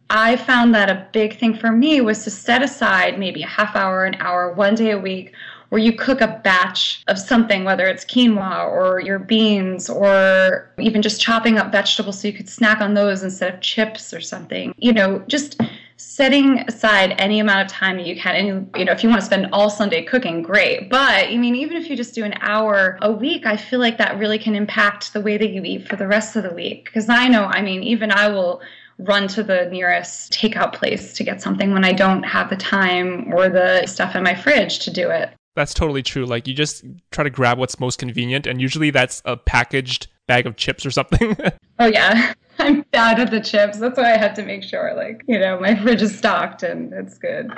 I 0.09 0.35
found 0.35 0.75
that 0.75 0.89
a 0.89 1.07
big 1.13 1.39
thing 1.39 1.55
for 1.57 1.71
me 1.71 2.01
was 2.01 2.25
to 2.25 2.29
set 2.29 2.61
aside 2.61 3.17
maybe 3.17 3.41
a 3.43 3.47
half 3.47 3.73
hour, 3.75 4.05
an 4.05 4.15
hour, 4.19 4.51
one 4.51 4.75
day 4.75 4.91
a 4.91 4.99
week 4.99 5.33
where 5.69 5.81
you 5.81 5.93
cook 5.93 6.21
a 6.21 6.41
batch 6.43 7.03
of 7.07 7.19
something, 7.19 7.63
whether 7.63 7.87
it's 7.87 8.05
quinoa 8.05 8.65
or 8.69 9.01
your 9.01 9.19
beans 9.19 9.89
or 9.89 10.71
even 10.79 11.01
just 11.01 11.21
chopping 11.21 11.57
up 11.57 11.71
vegetables 11.71 12.19
so 12.19 12.27
you 12.27 12.33
could 12.33 12.47
snack 12.47 12.79
on 12.79 12.93
those 12.93 13.23
instead 13.23 13.53
of 13.53 13.59
chips 13.59 14.13
or 14.13 14.21
something. 14.21 14.73
You 14.77 14.93
know, 14.93 15.19
just 15.27 15.59
setting 15.97 16.59
aside 16.67 17.15
any 17.17 17.39
amount 17.39 17.59
of 17.59 17.67
time 17.67 17.97
that 17.97 18.05
you 18.05 18.15
can 18.15 18.35
and 18.35 18.69
you 18.77 18.85
know 18.85 18.91
if 18.91 19.03
you 19.03 19.09
want 19.09 19.19
to 19.19 19.25
spend 19.25 19.47
all 19.51 19.69
sunday 19.69 20.03
cooking 20.03 20.43
great. 20.43 20.89
But 20.89 21.27
i 21.27 21.37
mean 21.37 21.55
even 21.55 21.75
if 21.75 21.89
you 21.89 21.97
just 21.97 22.13
do 22.13 22.23
an 22.23 22.35
hour 22.41 22.99
a 23.01 23.11
week 23.11 23.45
i 23.45 23.57
feel 23.57 23.79
like 23.79 23.97
that 23.97 24.17
really 24.17 24.37
can 24.37 24.55
impact 24.55 25.13
the 25.13 25.21
way 25.21 25.37
that 25.37 25.49
you 25.49 25.63
eat 25.63 25.87
for 25.87 25.95
the 25.95 26.07
rest 26.07 26.35
of 26.35 26.43
the 26.43 26.53
week. 26.53 26.85
Because 26.85 27.09
i 27.09 27.27
know 27.27 27.45
i 27.45 27.61
mean 27.61 27.83
even 27.83 28.11
i 28.11 28.27
will 28.27 28.61
run 28.99 29.27
to 29.27 29.43
the 29.43 29.65
nearest 29.71 30.31
takeout 30.31 30.73
place 30.73 31.13
to 31.13 31.23
get 31.23 31.41
something 31.41 31.71
when 31.71 31.83
i 31.83 31.91
don't 31.91 32.23
have 32.23 32.49
the 32.49 32.55
time 32.55 33.33
or 33.33 33.49
the 33.49 33.85
stuff 33.87 34.15
in 34.15 34.23
my 34.23 34.35
fridge 34.35 34.79
to 34.79 34.91
do 34.91 35.09
it. 35.09 35.31
That's 35.55 35.73
totally 35.73 36.03
true. 36.03 36.27
Like 36.27 36.47
you 36.47 36.53
just 36.53 36.85
try 37.09 37.23
to 37.23 37.31
grab 37.31 37.57
what's 37.57 37.79
most 37.79 37.97
convenient 37.97 38.45
and 38.45 38.61
usually 38.61 38.91
that's 38.91 39.23
a 39.25 39.35
packaged 39.35 40.07
bag 40.27 40.45
of 40.45 40.55
chips 40.55 40.85
or 40.85 40.91
something 40.91 41.35
oh 41.79 41.85
yeah 41.85 42.33
I'm 42.59 42.81
bad 42.91 43.19
with 43.19 43.31
the 43.31 43.39
chips. 43.39 43.77
That's 43.77 43.97
why 43.97 44.13
I 44.13 44.17
have 44.17 44.33
to 44.35 44.43
make 44.43 44.63
sure, 44.63 44.93
like, 44.95 45.23
you 45.27 45.39
know, 45.39 45.59
my 45.59 45.75
fridge 45.75 46.01
is 46.01 46.17
stocked 46.17 46.63
and 46.63 46.93
it's 46.93 47.17
good. 47.17 47.51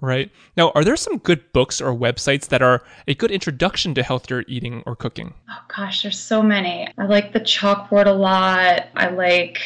Right. 0.00 0.30
Now, 0.56 0.70
are 0.74 0.84
there 0.84 0.96
some 0.96 1.18
good 1.18 1.52
books 1.52 1.80
or 1.80 1.92
websites 1.92 2.48
that 2.48 2.62
are 2.62 2.82
a 3.08 3.14
good 3.14 3.30
introduction 3.30 3.94
to 3.94 4.02
healthier 4.02 4.44
eating 4.46 4.82
or 4.86 4.94
cooking? 4.94 5.34
Oh, 5.50 5.58
gosh, 5.74 6.02
there's 6.02 6.18
so 6.18 6.42
many. 6.42 6.88
I 6.98 7.06
like 7.06 7.32
the 7.32 7.40
chalkboard 7.40 8.06
a 8.06 8.12
lot. 8.12 8.88
I 8.94 9.08
like 9.08 9.60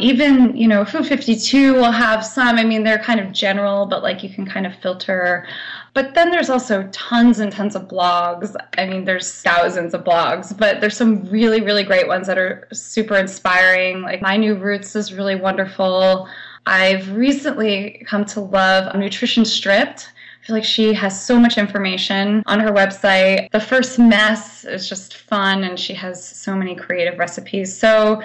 even, 0.00 0.56
you 0.56 0.66
know, 0.66 0.84
Food 0.84 1.06
52 1.06 1.74
will 1.74 1.92
have 1.92 2.24
some. 2.24 2.56
I 2.58 2.64
mean, 2.64 2.82
they're 2.82 2.98
kind 2.98 3.20
of 3.20 3.32
general, 3.32 3.86
but 3.86 4.02
like 4.02 4.22
you 4.22 4.30
can 4.30 4.46
kind 4.46 4.66
of 4.66 4.74
filter. 4.76 5.46
But 5.92 6.14
then 6.14 6.30
there's 6.30 6.50
also 6.50 6.88
tons 6.92 7.40
and 7.40 7.50
tons 7.50 7.74
of 7.74 7.88
blogs. 7.88 8.54
I 8.78 8.86
mean, 8.86 9.04
there's 9.04 9.42
thousands 9.42 9.92
of 9.94 10.04
blogs, 10.04 10.56
but 10.56 10.80
there's 10.80 10.96
some 10.96 11.24
really, 11.24 11.60
really 11.60 11.82
great 11.82 12.06
ones 12.06 12.26
that 12.26 12.38
are 12.38 12.68
super 12.72 13.16
inspiring. 13.16 14.02
Like 14.02 14.22
My 14.22 14.36
New 14.36 14.54
Roots 14.54 14.94
is 14.94 15.12
really 15.12 15.34
wonderful. 15.34 16.28
I've 16.66 17.10
recently 17.12 18.04
come 18.06 18.24
to 18.26 18.40
love 18.40 18.94
Nutrition 18.94 19.44
Stripped. 19.44 20.12
I 20.42 20.46
feel 20.46 20.56
like 20.56 20.64
she 20.64 20.94
has 20.94 21.22
so 21.22 21.38
much 21.38 21.58
information 21.58 22.42
on 22.46 22.60
her 22.60 22.72
website. 22.72 23.50
The 23.50 23.60
First 23.60 23.98
Mess 23.98 24.64
is 24.64 24.88
just 24.88 25.16
fun, 25.16 25.64
and 25.64 25.78
she 25.78 25.92
has 25.94 26.24
so 26.24 26.54
many 26.54 26.74
creative 26.74 27.18
recipes. 27.18 27.76
So 27.76 28.22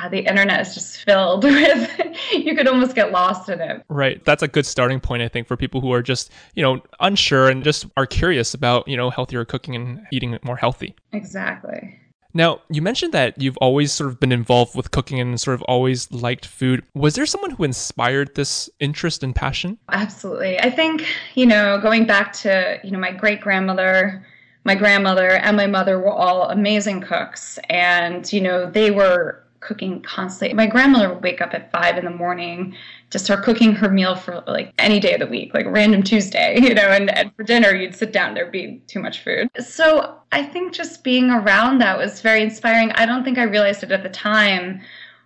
God, 0.00 0.10
the 0.10 0.20
internet 0.20 0.60
is 0.60 0.74
just 0.74 0.98
filled 0.98 1.44
with 1.44 1.90
you 2.32 2.54
could 2.54 2.68
almost 2.68 2.94
get 2.94 3.12
lost 3.12 3.48
in 3.48 3.60
it. 3.60 3.84
Right. 3.88 4.24
That's 4.24 4.42
a 4.42 4.48
good 4.48 4.66
starting 4.66 5.00
point, 5.00 5.22
I 5.22 5.28
think, 5.28 5.46
for 5.46 5.56
people 5.56 5.80
who 5.80 5.92
are 5.92 6.02
just, 6.02 6.30
you 6.54 6.62
know, 6.62 6.80
unsure 7.00 7.48
and 7.48 7.62
just 7.62 7.86
are 7.96 8.06
curious 8.06 8.54
about, 8.54 8.86
you 8.88 8.96
know, 8.96 9.10
healthier 9.10 9.44
cooking 9.44 9.74
and 9.74 10.06
eating 10.10 10.38
more 10.42 10.56
healthy. 10.56 10.94
Exactly. 11.12 11.96
Now, 12.32 12.60
you 12.70 12.80
mentioned 12.80 13.12
that 13.12 13.40
you've 13.40 13.56
always 13.56 13.90
sort 13.90 14.08
of 14.08 14.20
been 14.20 14.30
involved 14.30 14.76
with 14.76 14.92
cooking 14.92 15.18
and 15.18 15.40
sort 15.40 15.54
of 15.54 15.62
always 15.62 16.10
liked 16.12 16.46
food. 16.46 16.84
Was 16.94 17.16
there 17.16 17.26
someone 17.26 17.50
who 17.50 17.64
inspired 17.64 18.36
this 18.36 18.70
interest 18.78 19.24
and 19.24 19.34
passion? 19.34 19.78
Absolutely. 19.88 20.58
I 20.60 20.70
think, 20.70 21.04
you 21.34 21.44
know, 21.44 21.80
going 21.80 22.06
back 22.06 22.32
to, 22.34 22.78
you 22.84 22.92
know, 22.92 23.00
my 23.00 23.10
great 23.10 23.40
grandmother, 23.40 24.24
my 24.62 24.76
grandmother, 24.76 25.30
and 25.30 25.56
my 25.56 25.66
mother 25.66 25.98
were 25.98 26.12
all 26.12 26.48
amazing 26.50 27.00
cooks. 27.00 27.58
And, 27.68 28.32
you 28.32 28.40
know, 28.40 28.70
they 28.70 28.92
were 28.92 29.42
cooking 29.60 30.00
constantly. 30.02 30.54
My 30.54 30.66
grandmother 30.66 31.12
would 31.12 31.22
wake 31.22 31.40
up 31.40 31.54
at 31.54 31.70
five 31.70 31.96
in 31.96 32.04
the 32.04 32.10
morning 32.10 32.74
to 33.10 33.18
start 33.18 33.44
cooking 33.44 33.72
her 33.72 33.88
meal 33.88 34.16
for 34.16 34.42
like 34.46 34.72
any 34.78 34.98
day 34.98 35.14
of 35.14 35.20
the 35.20 35.26
week, 35.26 35.54
like 35.54 35.66
random 35.68 36.02
Tuesday, 36.02 36.58
you 36.60 36.74
know, 36.74 36.88
and, 36.88 37.10
and 37.16 37.34
for 37.36 37.42
dinner 37.42 37.74
you'd 37.74 37.94
sit 37.94 38.12
down, 38.12 38.34
there'd 38.34 38.52
be 38.52 38.80
too 38.86 39.00
much 39.00 39.22
food. 39.22 39.50
So 39.58 40.16
I 40.32 40.42
think 40.42 40.72
just 40.72 41.04
being 41.04 41.30
around 41.30 41.78
that 41.78 41.98
was 41.98 42.20
very 42.20 42.42
inspiring. 42.42 42.90
I 42.92 43.06
don't 43.06 43.24
think 43.24 43.38
I 43.38 43.44
realized 43.44 43.82
it 43.82 43.92
at 43.92 44.02
the 44.02 44.08
time. 44.08 44.80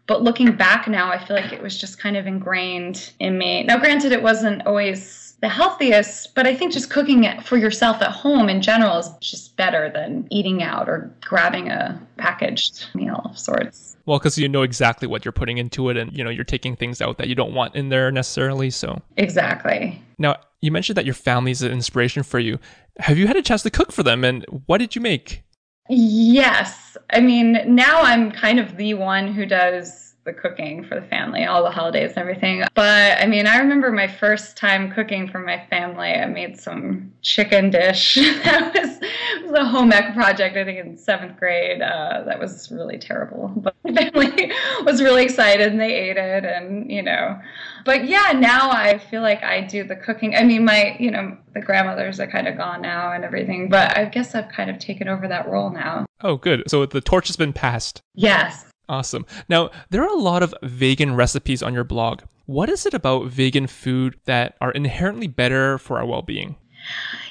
But 0.07 0.23
looking 0.23 0.55
back 0.55 0.87
now, 0.87 1.11
I 1.11 1.25
feel 1.25 1.35
like 1.35 1.53
it 1.53 1.63
was 1.63 1.79
just 1.79 1.99
kind 1.99 2.17
of 2.17 2.27
ingrained 2.27 3.13
in 3.21 3.39
me. 3.39 3.63
Now, 3.63 3.79
granted, 3.79 4.13
it 4.13 4.23
wasn't 4.23 4.67
always 4.67 5.34
the 5.45 5.51
healthiest, 5.51 6.35
but 6.35 6.47
I 6.47 6.55
think 6.55 6.73
just 6.73 6.89
cooking 6.89 7.25
it 7.25 7.43
for 7.43 7.59
yourself 7.59 8.01
at 8.01 8.11
home 8.11 8.49
in 8.49 8.63
general 8.63 8.97
is 8.97 9.11
just 9.21 9.59
better 9.59 9.91
than 9.91 10.27
eating 10.31 10.63
out 10.63 10.89
or 10.89 11.15
grabbing 11.21 11.69
a 11.69 12.01
packaged 12.17 12.87
meal 12.95 13.21
of 13.27 13.39
sorts. 13.39 13.95
Well, 14.07 14.19
because 14.19 14.39
you 14.39 14.49
know 14.49 14.63
exactly 14.63 15.07
what 15.07 15.23
you're 15.23 15.33
putting 15.33 15.59
into 15.59 15.91
it, 15.91 15.99
and 15.99 16.17
you 16.17 16.25
know 16.25 16.31
you're 16.31 16.45
taking 16.45 16.77
things 16.77 17.03
out 17.03 17.19
that 17.19 17.29
you 17.29 17.35
don't 17.35 17.53
want 17.53 17.75
in 17.75 17.91
there 17.91 18.11
necessarily. 18.11 18.71
So 18.71 19.03
exactly. 19.19 20.01
Now 20.17 20.37
you 20.63 20.73
mentioned 20.73 20.97
that 20.97 21.05
your 21.05 21.15
family 21.15 21.51
is 21.51 21.61
an 21.61 21.73
inspiration 21.73 22.23
for 22.23 22.39
you. 22.39 22.59
Have 23.01 23.19
you 23.19 23.27
had 23.27 23.37
a 23.37 23.43
chance 23.43 23.63
to 23.65 23.71
cook 23.71 23.93
for 23.93 24.03
them, 24.03 24.25
and 24.25 24.47
what 24.65 24.79
did 24.79 24.97
you 24.97 25.03
make? 25.03 25.43
Yes, 25.91 26.97
I 27.11 27.21
mean 27.21 27.61
now 27.67 28.01
I'm 28.01 28.33
kind 28.33 28.59
of 28.59 28.79
the 28.79 28.95
one 28.95 29.35
who 29.35 29.45
does 29.45 30.14
the 30.25 30.33
cooking 30.33 30.85
for 30.85 30.95
the 30.95 31.07
family, 31.07 31.45
all 31.45 31.63
the 31.63 31.71
holidays 31.71 32.11
and 32.11 32.19
everything. 32.19 32.65
But 32.75 33.21
I 33.21 33.27
mean, 33.27 33.47
I 33.47 33.59
remember 33.59 33.93
my 33.93 34.09
first 34.09 34.57
time 34.57 34.91
cooking 34.91 35.29
for 35.29 35.39
my 35.39 35.65
family. 35.69 36.09
I 36.09 36.27
made 36.27 36.59
some 36.59 37.13
chicken 37.23 37.71
dish. 37.71 38.15
that 38.45 38.73
was, 38.75 39.01
was 39.43 39.59
a 39.59 39.65
home 39.65 39.93
ec 39.93 40.15
project, 40.15 40.57
I 40.57 40.65
think, 40.65 40.79
in 40.79 40.97
seventh 40.97 41.39
grade. 41.39 41.83
Uh, 41.83 42.25
that 42.27 42.39
was 42.39 42.71
really 42.73 42.99
terrible. 42.99 43.53
But 43.57 43.75
my 43.85 44.11
family 44.11 44.53
was 44.85 45.03
really 45.03 45.25
excited 45.25 45.71
and 45.71 45.81
they 45.81 45.93
ate 45.93 46.17
it. 46.17 46.45
And, 46.45 46.91
you 46.91 47.03
know, 47.03 47.39
but 47.85 48.07
yeah, 48.07 48.33
now 48.35 48.71
I 48.71 48.99
feel 48.99 49.23
like 49.23 49.43
I 49.43 49.61
do 49.61 49.85
the 49.85 49.97
cooking. 49.97 50.35
I 50.35 50.45
mean, 50.45 50.65
my, 50.65 50.97
you 50.99 51.11
know, 51.11 51.37
the 51.53 51.61
grandmothers 51.61 52.19
are 52.19 52.27
kind 52.27 52.49
of 52.49 52.57
gone 52.57 52.81
now 52.81 53.13
and 53.13 53.25
everything, 53.25 53.69
but 53.69 53.97
I 53.97 54.07
guess 54.07 54.35
I've 54.35 54.49
kind 54.49 54.71
of 54.71 54.79
taken 54.79 55.09
over 55.09 55.29
that 55.29 55.49
role 55.49 55.71
now. 55.71 56.07
Oh, 56.23 56.37
good. 56.37 56.63
So 56.69 56.87
the 56.87 57.01
torch 57.01 57.27
has 57.29 57.37
been 57.37 57.53
passed. 57.53 58.01
Yes. 58.15 58.67
Awesome. 58.89 59.25
Now, 59.49 59.71
there 59.91 60.03
are 60.03 60.15
a 60.15 60.21
lot 60.21 60.43
of 60.43 60.55
vegan 60.63 61.15
recipes 61.15 61.63
on 61.63 61.73
your 61.75 61.85
blog. 61.85 62.23
What 62.47 62.69
is 62.69 62.85
it 62.85 62.93
about 62.93 63.27
vegan 63.29 63.67
food 63.67 64.17
that 64.27 64.57
are 64.61 64.71
inherently 64.73 65.27
better 65.27 65.79
for 65.79 65.99
our 65.99 66.07
well 66.07 66.23
being? 66.23 66.57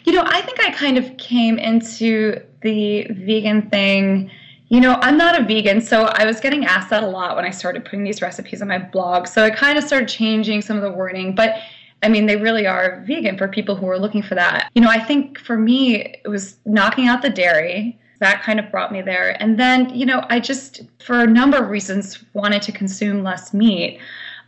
You 0.04 0.14
know, 0.14 0.24
I 0.26 0.42
think 0.42 0.60
I 0.60 0.72
kind 0.72 0.98
of 0.98 1.16
came 1.18 1.60
into 1.60 2.42
the 2.62 3.06
vegan 3.12 3.70
thing. 3.70 4.32
You 4.70 4.82
know, 4.82 4.98
I'm 5.02 5.18
not 5.18 5.40
a 5.40 5.44
vegan, 5.44 5.82
so 5.82 6.06
I 6.06 6.26
was 6.26 6.40
getting 6.40 6.66
asked 6.66 6.90
that 6.90 7.04
a 7.04 7.08
lot 7.08 7.36
when 7.36 7.46
I 7.46 7.52
started 7.52 7.86
putting 7.86 8.04
these 8.04 8.22
recipes 8.22 8.62
on 8.62 8.68
my 8.68 8.80
blog. 8.80 9.28
So 9.28 9.44
I 9.44 9.52
kind 9.52 9.78
of 9.78 9.84
started 9.84 10.10
changing 10.10 10.64
some 10.64 10.78
of 10.78 10.82
the 10.82 10.92
wording, 10.92 11.36
but 11.36 11.58
I 12.02 12.10
mean, 12.10 12.26
they 12.26 12.36
really 12.36 12.66
are 12.66 13.04
vegan 13.06 13.38
for 13.38 13.48
people 13.48 13.76
who 13.76 13.88
are 13.88 14.00
looking 14.00 14.24
for 14.24 14.34
that. 14.36 14.70
You 14.74 14.82
know, 14.82 14.90
I 14.90 15.00
think 15.00 15.40
for 15.40 15.58
me, 15.58 16.02
it 16.02 16.28
was 16.28 16.58
knocking 16.66 17.08
out 17.08 17.22
the 17.22 17.30
dairy 17.30 18.00
that 18.20 18.44
kind 18.44 18.60
of 18.60 18.72
brought 18.72 18.92
me 18.92 19.02
there. 19.02 19.42
And 19.42 19.60
then, 19.60 19.94
you 19.94 20.06
know, 20.06 20.26
I 20.30 20.40
just, 20.40 20.82
for 21.04 21.22
a 21.22 21.28
number 21.28 21.58
of 21.58 21.70
reasons, 21.70 22.24
wanted 22.34 22.62
to 22.64 22.72
consume 22.72 23.24
less 23.24 23.54
meat. 23.54 24.00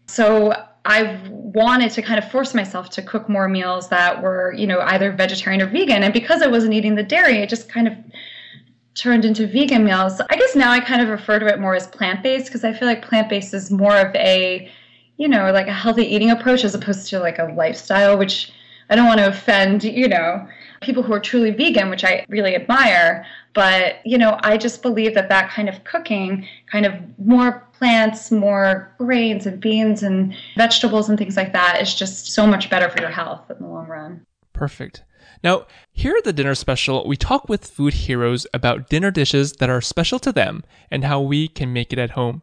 So 0.08 0.54
I 0.86 1.20
wanted 1.30 1.92
to 1.92 2.02
kind 2.02 2.24
of 2.24 2.30
force 2.30 2.54
myself 2.54 2.90
to 2.92 3.02
cook 3.02 3.28
more 3.28 3.50
meals 3.50 3.90
that 3.90 4.22
were, 4.22 4.54
you 4.54 4.68
know, 4.68 4.80
either 4.82 5.12
vegetarian 5.12 5.62
or 5.62 5.66
vegan. 5.66 6.04
And 6.04 6.14
because 6.14 6.42
I 6.42 6.48
wasn't 6.48 6.74
eating 6.74 6.96
the 6.96 7.04
dairy, 7.04 7.40
it 7.40 7.50
just 7.50 7.70
kind 7.70 7.88
of 7.88 7.94
turned 8.94 9.26
into 9.26 9.48
vegan 9.48 9.84
meals. 9.84 10.22
I 10.30 10.36
guess 10.36 10.56
now 10.56 10.72
I 10.72 10.80
kind 10.80 11.02
of 11.02 11.10
refer 11.10 11.40
to 11.40 11.48
it 11.48 11.60
more 11.60 11.76
as 11.76 11.88
plant 11.88 12.24
based 12.24 12.46
because 12.46 12.64
I 12.64 12.72
feel 12.72 12.88
like 12.88 13.02
plant 13.02 13.30
based 13.30 13.54
is 13.54 13.72
more 13.72 13.98
of 13.98 14.16
a, 14.16 14.72
you 15.18 15.28
know, 15.28 15.52
like 15.52 15.68
a 15.68 15.74
healthy 15.74 16.04
eating 16.04 16.30
approach 16.30 16.64
as 16.64 16.76
opposed 16.76 17.10
to 17.10 17.20
like 17.20 17.40
a 17.40 17.46
lifestyle, 17.46 18.18
which 18.18 18.52
I 18.90 18.96
don't 18.96 19.08
want 19.08 19.20
to 19.20 19.28
offend, 19.28 19.84
you 19.84 20.08
know, 20.08 20.48
people 20.86 21.04
who 21.04 21.14
are 21.14 21.20
truly 21.20 21.52
vegan, 21.52 21.90
which 21.90 22.04
I 22.04 22.26
really 22.30 22.56
admire. 22.56 23.26
But, 23.54 23.98
you 24.06 24.18
know, 24.18 24.38
I 24.44 24.58
just 24.58 24.82
believe 24.82 25.14
that 25.16 25.30
that 25.30 25.50
kind 25.50 25.68
of 25.68 25.84
cooking, 25.84 26.48
kind 26.72 26.86
of 26.86 26.94
more 27.18 27.68
plants, 27.78 28.32
more 28.32 28.94
grains 28.98 29.46
and 29.46 29.60
beans 29.60 30.04
and 30.04 30.36
vegetables 30.56 31.10
and 31.10 31.18
things 31.18 31.36
like 31.36 31.54
that 31.54 31.82
is 31.82 31.94
just 31.94 32.28
so 32.28 32.46
much 32.46 32.70
better 32.70 32.90
for 32.90 33.00
your 33.02 33.10
health 33.10 33.50
in 33.50 33.58
the 33.60 33.68
long 33.68 33.88
run. 33.88 34.26
Perfect. 34.54 35.04
Now, 35.44 35.68
here 35.92 36.16
at 36.18 36.24
the 36.24 36.34
Dinner 36.34 36.56
Special, 36.56 37.06
we 37.08 37.18
talk 37.18 37.50
with 37.50 37.68
food 37.68 37.94
heroes 37.94 38.48
about 38.54 38.90
dinner 38.90 39.12
dishes 39.12 39.54
that 39.54 39.70
are 39.70 39.82
special 39.82 40.20
to 40.20 40.32
them 40.32 40.64
and 40.90 41.04
how 41.04 41.20
we 41.22 41.48
can 41.48 41.74
make 41.74 41.92
it 41.92 42.00
at 42.00 42.12
home. 42.12 42.42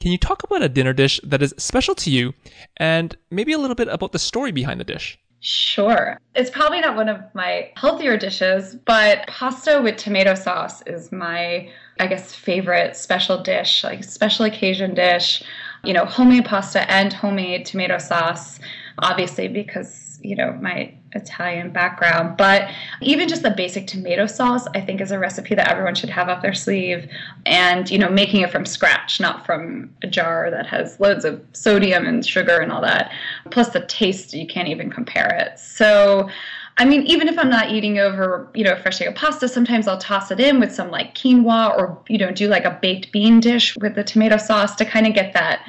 Can 0.00 0.12
you 0.12 0.18
talk 0.18 0.42
about 0.42 0.62
a 0.62 0.68
dinner 0.68 0.92
dish 0.92 1.20
that 1.24 1.42
is 1.42 1.54
special 1.56 1.94
to 1.96 2.10
you 2.10 2.34
and 2.76 3.16
maybe 3.30 3.52
a 3.52 3.58
little 3.58 3.76
bit 3.76 3.88
about 3.88 4.12
the 4.12 4.18
story 4.18 4.52
behind 4.52 4.78
the 4.78 4.84
dish? 4.84 5.18
Sure. 5.46 6.18
It's 6.34 6.48
probably 6.48 6.80
not 6.80 6.96
one 6.96 7.10
of 7.10 7.20
my 7.34 7.70
healthier 7.76 8.16
dishes, 8.16 8.76
but 8.76 9.26
pasta 9.26 9.78
with 9.82 9.98
tomato 9.98 10.34
sauce 10.34 10.80
is 10.86 11.12
my, 11.12 11.68
I 12.00 12.06
guess, 12.06 12.34
favorite 12.34 12.96
special 12.96 13.42
dish, 13.42 13.84
like 13.84 14.04
special 14.04 14.46
occasion 14.46 14.94
dish. 14.94 15.42
You 15.84 15.92
know, 15.92 16.06
homemade 16.06 16.46
pasta 16.46 16.90
and 16.90 17.12
homemade 17.12 17.66
tomato 17.66 17.98
sauce, 17.98 18.58
obviously, 19.00 19.48
because 19.48 20.13
you 20.24 20.34
know, 20.34 20.58
my 20.60 20.92
Italian 21.12 21.70
background. 21.70 22.36
But 22.36 22.70
even 23.00 23.28
just 23.28 23.42
the 23.42 23.50
basic 23.50 23.86
tomato 23.86 24.26
sauce, 24.26 24.66
I 24.74 24.80
think 24.80 25.00
is 25.00 25.12
a 25.12 25.18
recipe 25.18 25.54
that 25.54 25.68
everyone 25.70 25.94
should 25.94 26.10
have 26.10 26.28
up 26.28 26.42
their 26.42 26.54
sleeve. 26.54 27.08
And, 27.46 27.90
you 27.90 27.98
know, 27.98 28.08
making 28.08 28.40
it 28.40 28.50
from 28.50 28.64
scratch, 28.64 29.20
not 29.20 29.46
from 29.46 29.90
a 30.02 30.06
jar 30.06 30.50
that 30.50 30.66
has 30.66 30.98
loads 30.98 31.24
of 31.24 31.44
sodium 31.52 32.06
and 32.06 32.24
sugar 32.24 32.58
and 32.58 32.72
all 32.72 32.80
that. 32.80 33.12
Plus 33.50 33.68
the 33.68 33.84
taste, 33.86 34.32
you 34.34 34.46
can't 34.46 34.68
even 34.68 34.90
compare 34.90 35.28
it. 35.28 35.58
So, 35.58 36.28
I 36.76 36.84
mean, 36.84 37.02
even 37.02 37.28
if 37.28 37.38
I'm 37.38 37.50
not 37.50 37.70
eating 37.70 37.98
over, 37.98 38.50
you 38.54 38.64
know, 38.64 38.74
fresh 38.76 39.00
egg 39.00 39.14
pasta, 39.14 39.46
sometimes 39.46 39.86
I'll 39.86 39.98
toss 39.98 40.30
it 40.32 40.40
in 40.40 40.58
with 40.58 40.74
some 40.74 40.90
like 40.90 41.14
quinoa 41.14 41.76
or, 41.76 42.02
you 42.08 42.18
know, 42.18 42.32
do 42.32 42.48
like 42.48 42.64
a 42.64 42.78
baked 42.82 43.12
bean 43.12 43.38
dish 43.38 43.76
with 43.76 43.94
the 43.94 44.02
tomato 44.02 44.38
sauce 44.38 44.74
to 44.76 44.84
kind 44.84 45.06
of 45.06 45.14
get 45.14 45.34
that 45.34 45.60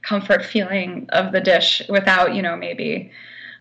comfort 0.00 0.44
feeling 0.44 1.06
of 1.10 1.32
the 1.32 1.40
dish 1.40 1.82
without, 1.88 2.34
you 2.34 2.40
know, 2.40 2.56
maybe 2.56 3.10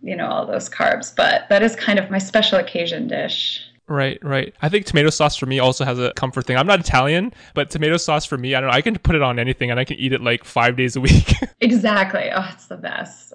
you 0.04 0.16
know 0.16 0.28
all 0.28 0.46
those 0.46 0.70
carbs 0.70 1.16
but 1.16 1.48
that 1.50 1.64
is 1.64 1.76
kind 1.76 1.98
of 1.98 2.12
my 2.12 2.20
special 2.20 2.60
occasion 2.60 3.08
dish 3.08 3.62
Right, 3.86 4.18
right. 4.24 4.56
I 4.62 4.70
think 4.70 4.86
tomato 4.86 5.10
sauce 5.10 5.36
for 5.36 5.46
me 5.46 5.60
also 5.60 5.84
has 5.84 6.00
a 6.00 6.14
comfort 6.14 6.46
thing. 6.46 6.56
I'm 6.56 6.66
not 6.66 6.80
Italian, 6.80 7.34
but 7.54 7.70
tomato 7.70 7.98
sauce 7.98 8.24
for 8.24 8.38
me, 8.38 8.56
I 8.56 8.62
don't 8.62 8.70
know, 8.70 8.76
I 8.76 8.82
can 8.82 8.98
put 8.98 9.14
it 9.14 9.22
on 9.22 9.40
anything 9.40 9.70
and 9.72 9.80
I 9.80 9.84
can 9.84 9.98
eat 9.98 10.14
it 10.14 10.22
like 10.22 10.46
five 10.46 10.78
days 10.78 10.96
a 10.96 11.02
week. 11.02 11.34
exactly. 11.62 12.30
Oh, 12.34 12.50
it's 12.54 12.68
the 12.68 12.78
best. 12.78 13.34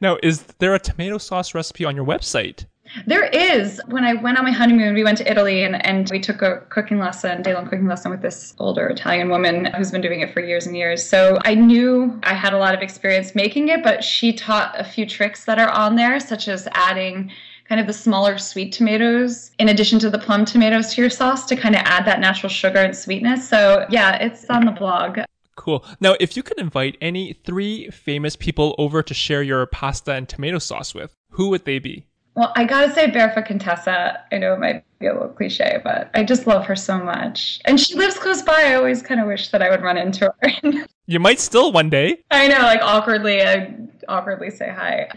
Now, 0.00 0.18
is 0.22 0.42
there 0.58 0.74
a 0.74 0.78
tomato 0.78 1.18
sauce 1.18 1.54
recipe 1.54 1.84
on 1.84 1.94
your 1.94 2.06
website? 2.06 2.64
There 3.06 3.24
is. 3.24 3.80
When 3.86 4.04
I 4.04 4.14
went 4.14 4.38
on 4.38 4.44
my 4.44 4.50
honeymoon, 4.50 4.94
we 4.94 5.04
went 5.04 5.18
to 5.18 5.30
Italy 5.30 5.64
and, 5.64 5.84
and 5.84 6.08
we 6.10 6.20
took 6.20 6.42
a 6.42 6.58
cooking 6.68 6.98
lesson, 6.98 7.42
day 7.42 7.54
long 7.54 7.64
cooking 7.64 7.86
lesson 7.86 8.10
with 8.10 8.22
this 8.22 8.54
older 8.58 8.86
Italian 8.86 9.28
woman 9.28 9.66
who's 9.76 9.90
been 9.90 10.00
doing 10.00 10.20
it 10.20 10.32
for 10.32 10.40
years 10.40 10.66
and 10.66 10.76
years. 10.76 11.04
So 11.04 11.38
I 11.44 11.54
knew 11.54 12.18
I 12.22 12.34
had 12.34 12.52
a 12.52 12.58
lot 12.58 12.74
of 12.74 12.82
experience 12.82 13.34
making 13.34 13.68
it, 13.68 13.82
but 13.82 14.04
she 14.04 14.32
taught 14.32 14.78
a 14.78 14.84
few 14.84 15.06
tricks 15.06 15.44
that 15.46 15.58
are 15.58 15.70
on 15.70 15.96
there, 15.96 16.20
such 16.20 16.48
as 16.48 16.68
adding 16.72 17.32
kind 17.68 17.80
of 17.80 17.86
the 17.86 17.92
smaller 17.92 18.36
sweet 18.36 18.72
tomatoes 18.72 19.52
in 19.58 19.70
addition 19.70 19.98
to 20.00 20.10
the 20.10 20.18
plum 20.18 20.44
tomatoes 20.44 20.92
to 20.94 21.00
your 21.00 21.10
sauce 21.10 21.46
to 21.46 21.56
kind 21.56 21.74
of 21.74 21.80
add 21.84 22.04
that 22.04 22.20
natural 22.20 22.50
sugar 22.50 22.78
and 22.78 22.94
sweetness. 22.94 23.48
So 23.48 23.86
yeah, 23.88 24.16
it's 24.16 24.44
on 24.50 24.66
the 24.66 24.72
blog. 24.72 25.20
Cool. 25.54 25.84
Now, 26.00 26.16
if 26.18 26.36
you 26.36 26.42
could 26.42 26.58
invite 26.58 26.96
any 27.00 27.34
three 27.44 27.88
famous 27.90 28.36
people 28.36 28.74
over 28.78 29.02
to 29.02 29.14
share 29.14 29.42
your 29.42 29.64
pasta 29.66 30.12
and 30.12 30.28
tomato 30.28 30.58
sauce 30.58 30.94
with, 30.94 31.14
who 31.30 31.48
would 31.48 31.64
they 31.64 31.78
be? 31.78 32.06
Well, 32.34 32.52
I 32.56 32.64
gotta 32.64 32.92
say, 32.92 33.10
Barefoot 33.10 33.44
Contessa. 33.44 34.24
I 34.32 34.38
know 34.38 34.54
it 34.54 34.60
might 34.60 34.84
be 34.98 35.06
a 35.06 35.12
little 35.12 35.28
cliche, 35.28 35.80
but 35.84 36.10
I 36.14 36.24
just 36.24 36.46
love 36.46 36.64
her 36.66 36.76
so 36.76 36.98
much. 36.98 37.60
And 37.66 37.78
she 37.78 37.94
lives 37.94 38.18
close 38.18 38.40
by. 38.40 38.54
I 38.54 38.74
always 38.74 39.02
kind 39.02 39.20
of 39.20 39.26
wish 39.26 39.50
that 39.50 39.62
I 39.62 39.68
would 39.68 39.82
run 39.82 39.98
into 39.98 40.32
her. 40.40 40.52
you 41.06 41.20
might 41.20 41.40
still 41.40 41.72
one 41.72 41.90
day. 41.90 42.22
I 42.30 42.48
know, 42.48 42.58
like 42.58 42.80
awkwardly, 42.82 43.42
I 43.42 43.74
awkwardly 44.08 44.50
say 44.50 44.70
hi. 44.70 45.08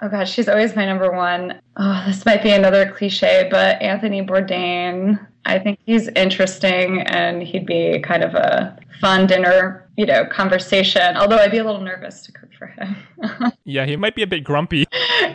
Oh 0.00 0.08
gosh, 0.08 0.32
she's 0.32 0.48
always 0.48 0.74
my 0.74 0.84
number 0.84 1.12
one. 1.12 1.60
Oh, 1.76 2.04
this 2.06 2.26
might 2.26 2.42
be 2.42 2.50
another 2.50 2.90
cliche, 2.90 3.46
but 3.50 3.80
Anthony 3.80 4.22
Bourdain. 4.22 5.24
I 5.46 5.58
think 5.58 5.78
he's 5.84 6.08
interesting 6.08 7.00
and 7.02 7.42
he'd 7.42 7.66
be 7.66 8.00
kind 8.00 8.22
of 8.22 8.34
a 8.34 8.78
fun 9.00 9.26
dinner, 9.26 9.88
you 9.96 10.06
know, 10.06 10.24
conversation. 10.26 11.16
Although 11.16 11.36
I'd 11.36 11.50
be 11.50 11.58
a 11.58 11.64
little 11.64 11.80
nervous 11.80 12.22
to 12.22 12.32
cook 12.32 12.50
for 12.58 12.66
him. 12.68 12.96
yeah, 13.64 13.84
he 13.84 13.96
might 13.96 14.14
be 14.14 14.22
a 14.22 14.26
bit 14.26 14.44
grumpy. 14.44 14.86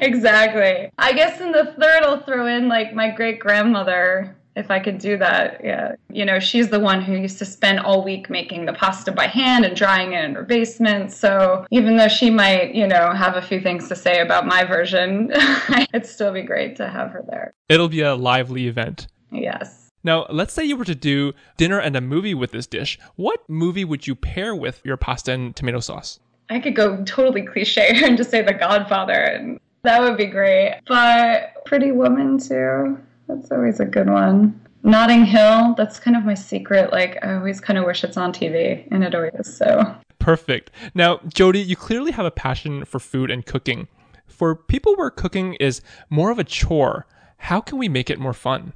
exactly. 0.01 0.91
I 0.97 1.13
guess 1.13 1.39
in 1.39 1.51
the 1.51 1.75
third, 1.79 2.03
I'll 2.03 2.21
throw 2.23 2.47
in 2.47 2.67
like 2.67 2.93
my 2.93 3.11
great 3.11 3.39
grandmother. 3.39 4.35
If 4.55 4.71
I 4.71 4.79
could 4.79 4.97
do 4.97 5.15
that, 5.17 5.61
yeah. 5.63 5.95
You 6.11 6.25
know, 6.25 6.39
she's 6.39 6.69
the 6.69 6.79
one 6.79 7.01
who 7.01 7.13
used 7.13 7.37
to 7.37 7.45
spend 7.45 7.79
all 7.79 8.03
week 8.03 8.29
making 8.29 8.65
the 8.65 8.73
pasta 8.73 9.11
by 9.11 9.27
hand 9.27 9.63
and 9.63 9.75
drying 9.75 10.13
it 10.13 10.25
in 10.25 10.35
her 10.35 10.43
basement. 10.43 11.11
So 11.13 11.65
even 11.71 11.95
though 11.95 12.09
she 12.09 12.29
might, 12.29 12.73
you 12.75 12.87
know, 12.87 13.13
have 13.13 13.35
a 13.35 13.41
few 13.41 13.61
things 13.61 13.87
to 13.89 13.95
say 13.95 14.19
about 14.19 14.47
my 14.47 14.65
version, 14.65 15.31
it'd 15.93 16.05
still 16.05 16.33
be 16.33 16.41
great 16.41 16.75
to 16.77 16.89
have 16.89 17.11
her 17.11 17.23
there. 17.29 17.53
It'll 17.69 17.87
be 17.87 18.01
a 18.01 18.15
lively 18.15 18.67
event. 18.67 19.07
Yes. 19.31 19.78
Now, 20.03 20.25
let's 20.29 20.53
say 20.53 20.63
you 20.63 20.77
were 20.77 20.85
to 20.85 20.95
do 20.95 21.33
dinner 21.57 21.79
and 21.79 21.95
a 21.95 22.01
movie 22.01 22.33
with 22.33 22.51
this 22.51 22.67
dish. 22.67 22.99
What 23.15 23.47
movie 23.49 23.85
would 23.85 24.07
you 24.07 24.15
pair 24.15 24.55
with 24.55 24.81
your 24.83 24.97
pasta 24.97 25.33
and 25.33 25.55
tomato 25.55 25.79
sauce? 25.79 26.19
I 26.49 26.59
could 26.59 26.75
go 26.75 27.03
totally 27.03 27.43
cliche 27.43 27.89
and 28.03 28.17
just 28.17 28.31
say 28.31 28.41
The 28.41 28.53
Godfather, 28.53 29.13
and 29.13 29.59
that 29.83 30.01
would 30.01 30.17
be 30.17 30.25
great. 30.25 30.79
But 30.87 31.65
Pretty 31.65 31.91
Woman, 31.91 32.39
too. 32.39 32.97
That's 33.27 33.51
always 33.51 33.79
a 33.79 33.85
good 33.85 34.09
one. 34.09 34.59
Notting 34.83 35.25
Hill, 35.25 35.75
that's 35.77 35.99
kind 35.99 36.15
of 36.15 36.23
my 36.23 36.33
secret. 36.33 36.91
Like, 36.91 37.23
I 37.23 37.35
always 37.35 37.59
kind 37.59 37.77
of 37.77 37.85
wish 37.85 38.03
it's 38.03 38.17
on 38.17 38.31
TV, 38.31 38.87
and 38.91 39.03
it 39.03 39.13
always 39.13 39.33
is. 39.35 39.57
So 39.57 39.95
Perfect. 40.19 40.71
Now, 40.93 41.19
Jodi, 41.27 41.59
you 41.59 41.75
clearly 41.75 42.11
have 42.11 42.25
a 42.25 42.31
passion 42.31 42.85
for 42.85 42.99
food 42.99 43.31
and 43.31 43.45
cooking. 43.45 43.87
For 44.27 44.55
people 44.55 44.95
where 44.95 45.09
cooking 45.09 45.55
is 45.55 45.81
more 46.09 46.31
of 46.31 46.39
a 46.39 46.43
chore, 46.43 47.07
how 47.37 47.61
can 47.61 47.77
we 47.77 47.89
make 47.89 48.09
it 48.09 48.19
more 48.19 48.33
fun? 48.33 48.73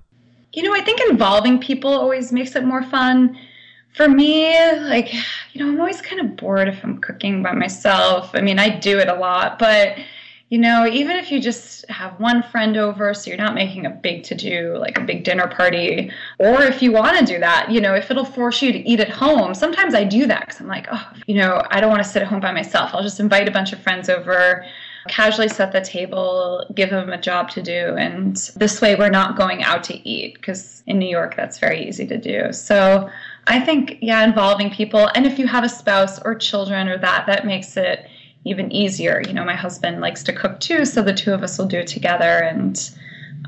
You 0.53 0.63
know, 0.63 0.73
I 0.73 0.81
think 0.81 1.01
involving 1.09 1.59
people 1.59 1.91
always 1.91 2.31
makes 2.31 2.55
it 2.55 2.63
more 2.63 2.83
fun. 2.83 3.37
For 3.93 4.07
me, 4.07 4.55
like, 4.81 5.13
you 5.53 5.63
know, 5.63 5.67
I'm 5.67 5.79
always 5.79 6.01
kind 6.01 6.19
of 6.21 6.35
bored 6.35 6.67
if 6.67 6.83
I'm 6.83 6.99
cooking 6.99 7.43
by 7.43 7.53
myself. 7.53 8.31
I 8.33 8.41
mean, 8.41 8.57
I 8.57 8.79
do 8.79 8.97
it 8.97 9.07
a 9.07 9.13
lot, 9.13 9.59
but 9.59 9.97
you 10.53 10.59
know, 10.59 10.85
even 10.85 11.17
if 11.17 11.31
you 11.31 11.41
just 11.41 11.83
have 11.89 12.19
one 12.19 12.43
friend 12.43 12.77
over, 12.77 13.11
so 13.15 13.27
you're 13.27 13.39
not 13.39 13.55
making 13.55 13.87
a 13.87 13.89
big 13.89 14.23
to 14.25 14.35
do, 14.35 14.77
like 14.77 14.99
a 14.99 15.01
big 15.01 15.23
dinner 15.23 15.47
party, 15.47 16.11
or 16.37 16.61
if 16.61 16.79
you 16.79 16.91
want 16.91 17.17
to 17.17 17.25
do 17.25 17.39
that, 17.39 17.71
you 17.71 17.81
know, 17.81 17.95
if 17.95 18.11
it'll 18.11 18.23
force 18.23 18.61
you 18.61 18.71
to 18.71 18.77
eat 18.87 18.99
at 18.99 19.09
home, 19.09 19.55
sometimes 19.55 19.95
I 19.95 20.03
do 20.03 20.27
that 20.27 20.41
because 20.41 20.61
I'm 20.61 20.67
like, 20.67 20.85
oh, 20.91 21.11
you 21.25 21.33
know, 21.35 21.63
I 21.71 21.81
don't 21.81 21.89
want 21.89 22.03
to 22.03 22.07
sit 22.07 22.21
at 22.21 22.27
home 22.27 22.39
by 22.39 22.51
myself. 22.51 22.91
I'll 22.93 23.01
just 23.01 23.19
invite 23.19 23.47
a 23.47 23.51
bunch 23.51 23.73
of 23.73 23.79
friends 23.79 24.09
over, 24.09 24.63
casually 25.07 25.49
set 25.49 25.71
the 25.71 25.81
table, 25.81 26.65
give 26.75 26.89
them 26.89 27.09
a 27.09 27.19
job 27.19 27.49
to 27.51 27.61
do. 27.61 27.95
And 27.97 28.35
this 28.55 28.81
way, 28.81 28.95
we're 28.95 29.09
not 29.09 29.37
going 29.37 29.63
out 29.63 29.83
to 29.85 30.09
eat 30.09 30.35
because 30.35 30.83
in 30.87 30.99
New 30.99 31.09
York, 31.09 31.35
that's 31.35 31.59
very 31.59 31.87
easy 31.87 32.07
to 32.07 32.17
do. 32.17 32.53
So 32.53 33.09
I 33.47 33.59
think, 33.59 33.97
yeah, 34.01 34.23
involving 34.23 34.69
people. 34.69 35.09
And 35.15 35.25
if 35.25 35.37
you 35.37 35.47
have 35.47 35.63
a 35.63 35.69
spouse 35.69 36.21
or 36.21 36.35
children 36.35 36.87
or 36.87 36.97
that, 36.97 37.25
that 37.27 37.45
makes 37.45 37.75
it 37.77 38.07
even 38.45 38.71
easier. 38.71 39.21
You 39.25 39.33
know, 39.33 39.45
my 39.45 39.55
husband 39.55 40.01
likes 40.01 40.23
to 40.23 40.33
cook 40.33 40.59
too, 40.59 40.85
so 40.85 41.01
the 41.01 41.13
two 41.13 41.33
of 41.33 41.43
us 41.43 41.57
will 41.57 41.65
do 41.65 41.79
it 41.79 41.87
together. 41.87 42.39
And 42.39 42.77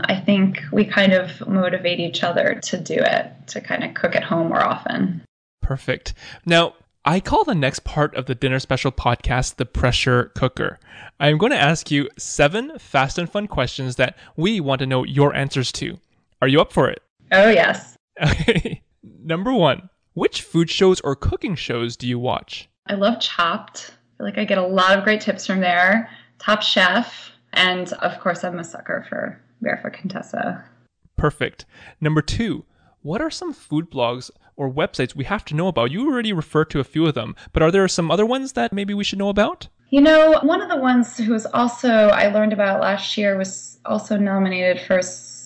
I 0.06 0.16
think 0.16 0.62
we 0.72 0.86
kind 0.86 1.14
of 1.14 1.46
motivate 1.48 2.00
each 2.00 2.24
other 2.24 2.60
to 2.64 2.78
do 2.78 2.96
it, 2.96 3.32
to 3.48 3.62
kind 3.62 3.84
of 3.84 3.94
cook 3.94 4.16
at 4.16 4.24
home 4.24 4.50
more 4.50 4.64
often. 4.64 5.22
Perfect. 5.62 6.14
Now, 6.46 6.76
I 7.06 7.20
call 7.20 7.44
the 7.44 7.56
next 7.56 7.84
part 7.84 8.16
of 8.16 8.26
the 8.26 8.36
Dinner 8.36 8.60
Special 8.60 8.92
podcast 8.92 9.56
the 9.56 9.66
pressure 9.66 10.32
cooker. 10.36 10.80
I'm 11.20 11.38
going 11.38 11.52
to 11.52 11.58
ask 11.58 11.92
you 11.92 12.10
seven 12.18 12.78
fast 12.80 13.18
and 13.18 13.30
fun 13.30 13.48
questions 13.48 13.96
that 13.96 14.18
we 14.36 14.60
want 14.60 14.80
to 14.80 14.88
know 14.88 15.04
your 15.04 15.34
answers 15.36 15.72
to. 15.74 16.00
Are 16.42 16.48
you 16.48 16.60
up 16.60 16.74
for 16.74 16.90
it? 16.90 17.02
Oh, 17.32 17.50
yes. 17.50 17.96
Okay. 18.22 18.82
Number 19.04 19.54
one, 19.54 19.90
which 20.14 20.42
food 20.42 20.70
shows 20.70 21.00
or 21.02 21.16
cooking 21.16 21.56
shows 21.56 21.96
do 21.96 22.08
you 22.08 22.20
watch? 22.20 22.68
I 22.88 22.96
love 22.96 23.20
Chopped 23.20 23.92
feel 24.18 24.26
like 24.26 24.38
I 24.38 24.46
get 24.46 24.58
a 24.58 24.66
lot 24.66 24.98
of 24.98 25.04
great 25.04 25.22
tips 25.22 25.46
from 25.46 25.60
there. 25.60 26.10
Top 26.40 26.62
Chef, 26.62 27.32
and 27.54 27.92
of 27.94 28.20
course, 28.20 28.44
I'm 28.44 28.60
a 28.60 28.64
sucker 28.64 29.06
for 29.10 29.42
Barefoot 29.62 29.94
Contessa. 29.94 30.64
Perfect. 31.18 31.66
Number 32.02 32.22
two, 32.22 32.66
what 33.02 33.22
are 33.22 33.32
some 33.32 33.54
food 33.54 33.90
blogs 33.90 34.32
or 34.58 34.70
websites 34.72 35.16
we 35.16 35.26
have 35.26 35.46
to 35.46 35.56
know 35.56 35.68
about? 35.68 35.92
You 35.92 36.10
already 36.10 36.34
referred 36.34 36.70
to 36.72 36.80
a 36.80 36.84
few 36.84 37.06
of 37.06 37.14
them, 37.14 37.36
but 37.54 37.64
are 37.64 37.72
there 37.72 37.88
some 37.88 38.12
other 38.12 38.26
ones 38.26 38.54
that 38.54 38.74
maybe 38.74 38.94
we 38.94 39.04
should 39.04 39.20
know 39.20 39.30
about? 39.30 39.68
You 39.90 40.02
know, 40.02 40.40
one 40.42 40.62
of 40.62 40.70
the 40.70 40.78
ones 40.78 41.18
who 41.18 41.32
was 41.32 41.46
also 41.48 41.90
I 41.90 42.28
learned 42.28 42.54
about 42.54 42.82
last 42.82 43.18
year 43.18 43.38
was 43.38 43.80
also 43.86 44.18
nominated 44.18 44.82
for 44.82 44.98
a 44.98 45.04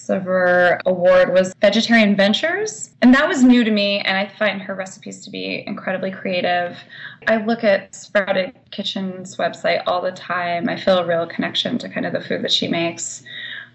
Saveur 0.10 0.80
Award 0.88 1.34
was 1.34 1.54
Vegetarian 1.62 2.16
Ventures. 2.16 2.89
And 3.04 3.13
that 3.13 3.28
was 3.28 3.44
new 3.44 3.63
to 3.63 3.70
me, 3.70 4.00
and 4.00 4.18
I 4.18 4.28
find 4.28 4.60
her 4.60 4.74
recipes 4.74 5.24
to 5.24 5.30
be 5.30 5.63
incredibly 5.68 6.10
creative. 6.10 6.80
I 7.28 7.38
look 7.38 7.63
at 7.63 7.94
Sprouted 7.94 8.58
Kitchen's 8.72 9.38
website 9.38 9.84
all 9.86 10.01
the 10.01 10.12
time. 10.12 10.68
I 10.68 10.78
feel 10.78 10.98
a 10.98 11.06
real 11.06 11.28
connection 11.28 11.78
to 11.78 11.89
kind 11.89 12.08
of 12.08 12.13
the 12.13 12.22
food 12.22 12.42
that 12.44 12.51
she 12.51 12.68
makes. 12.68 13.22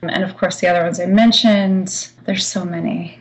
And 0.02 0.24
of 0.24 0.36
course, 0.36 0.58
the 0.58 0.66
other 0.66 0.82
ones 0.82 0.98
I 0.98 1.06
mentioned, 1.06 2.08
there's 2.26 2.46
so 2.46 2.64
many. 2.64 3.20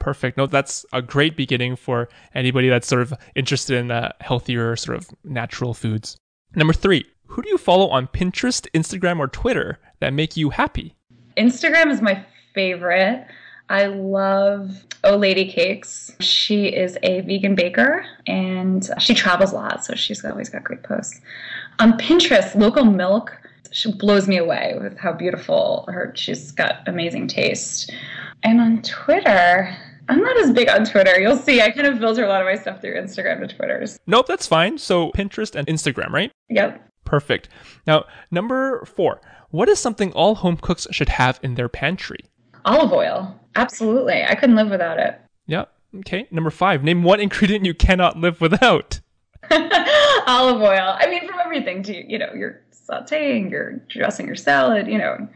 Perfect. 0.00 0.36
No, 0.36 0.46
that's 0.46 0.84
a 0.92 1.00
great 1.00 1.36
beginning 1.36 1.76
for 1.76 2.08
anybody 2.34 2.68
that's 2.68 2.88
sort 2.88 3.02
of 3.02 3.14
interested 3.36 3.76
in 3.76 3.92
uh, 3.92 4.12
healthier, 4.20 4.74
sort 4.74 4.98
of 4.98 5.08
natural 5.22 5.74
foods. 5.74 6.16
Number 6.56 6.72
three, 6.72 7.04
who 7.26 7.42
do 7.42 7.48
you 7.48 7.58
follow 7.58 7.88
on 7.90 8.08
Pinterest, 8.08 8.66
Instagram, 8.74 9.20
or 9.20 9.28
Twitter 9.28 9.78
that 10.00 10.12
make 10.12 10.36
you 10.36 10.50
happy? 10.50 10.96
Instagram 11.36 11.92
is 11.92 12.02
my 12.02 12.24
favorite. 12.54 13.26
I 13.68 13.86
love 13.86 14.84
Oh 15.04 15.16
Lady 15.16 15.50
Cakes. 15.50 16.10
She 16.18 16.66
is 16.66 16.98
a 17.04 17.20
vegan 17.20 17.54
baker 17.54 18.04
and 18.26 18.90
she 18.98 19.14
travels 19.14 19.52
a 19.52 19.54
lot, 19.54 19.84
so 19.84 19.94
she's 19.94 20.24
always 20.24 20.48
got 20.48 20.64
great 20.64 20.82
posts. 20.82 21.20
On 21.78 21.92
Pinterest, 21.92 22.54
Local 22.56 22.84
Milk, 22.84 23.36
she 23.70 23.92
blows 23.92 24.26
me 24.26 24.38
away 24.38 24.76
with 24.80 24.98
how 24.98 25.12
beautiful 25.12 25.84
her. 25.88 26.12
She's 26.16 26.50
got 26.50 26.88
amazing 26.88 27.28
taste. 27.28 27.92
And 28.42 28.60
on 28.60 28.82
Twitter, 28.82 29.76
I'm 30.10 30.20
not 30.20 30.36
as 30.38 30.50
big 30.50 30.68
on 30.68 30.84
Twitter. 30.84 31.20
You'll 31.20 31.36
see, 31.36 31.60
I 31.60 31.70
kind 31.70 31.86
of 31.86 32.00
filter 32.00 32.24
a 32.24 32.28
lot 32.28 32.40
of 32.40 32.46
my 32.46 32.56
stuff 32.56 32.80
through 32.80 32.94
Instagram 33.00 33.46
to 33.46 33.56
Twitters. 33.56 33.96
Nope, 34.08 34.26
that's 34.26 34.44
fine. 34.44 34.76
So 34.76 35.12
Pinterest 35.12 35.54
and 35.54 35.68
Instagram, 35.68 36.10
right? 36.10 36.32
Yep. 36.48 36.84
Perfect. 37.04 37.48
Now, 37.86 38.06
number 38.28 38.84
four, 38.86 39.20
what 39.50 39.68
is 39.68 39.78
something 39.78 40.12
all 40.12 40.34
home 40.34 40.56
cooks 40.56 40.88
should 40.90 41.10
have 41.10 41.38
in 41.44 41.54
their 41.54 41.68
pantry? 41.68 42.18
Olive 42.64 42.92
oil. 42.92 43.38
Absolutely. 43.54 44.24
I 44.24 44.34
couldn't 44.34 44.56
live 44.56 44.68
without 44.68 44.98
it. 44.98 45.20
Yep. 45.46 45.72
Okay. 45.98 46.26
Number 46.32 46.50
five. 46.50 46.82
Name 46.82 47.04
one 47.04 47.20
ingredient 47.20 47.64
you 47.64 47.74
cannot 47.74 48.16
live 48.16 48.40
without. 48.40 48.98
Olive 49.52 50.60
oil. 50.60 50.96
I 50.98 51.06
mean, 51.08 51.28
from 51.28 51.38
everything 51.38 51.84
to, 51.84 52.10
you 52.10 52.18
know, 52.18 52.32
you're 52.34 52.62
sauteing, 52.72 53.48
you're 53.48 53.76
dressing 53.88 54.26
your 54.26 54.34
salad, 54.34 54.88
you 54.88 54.98
know. 54.98 55.28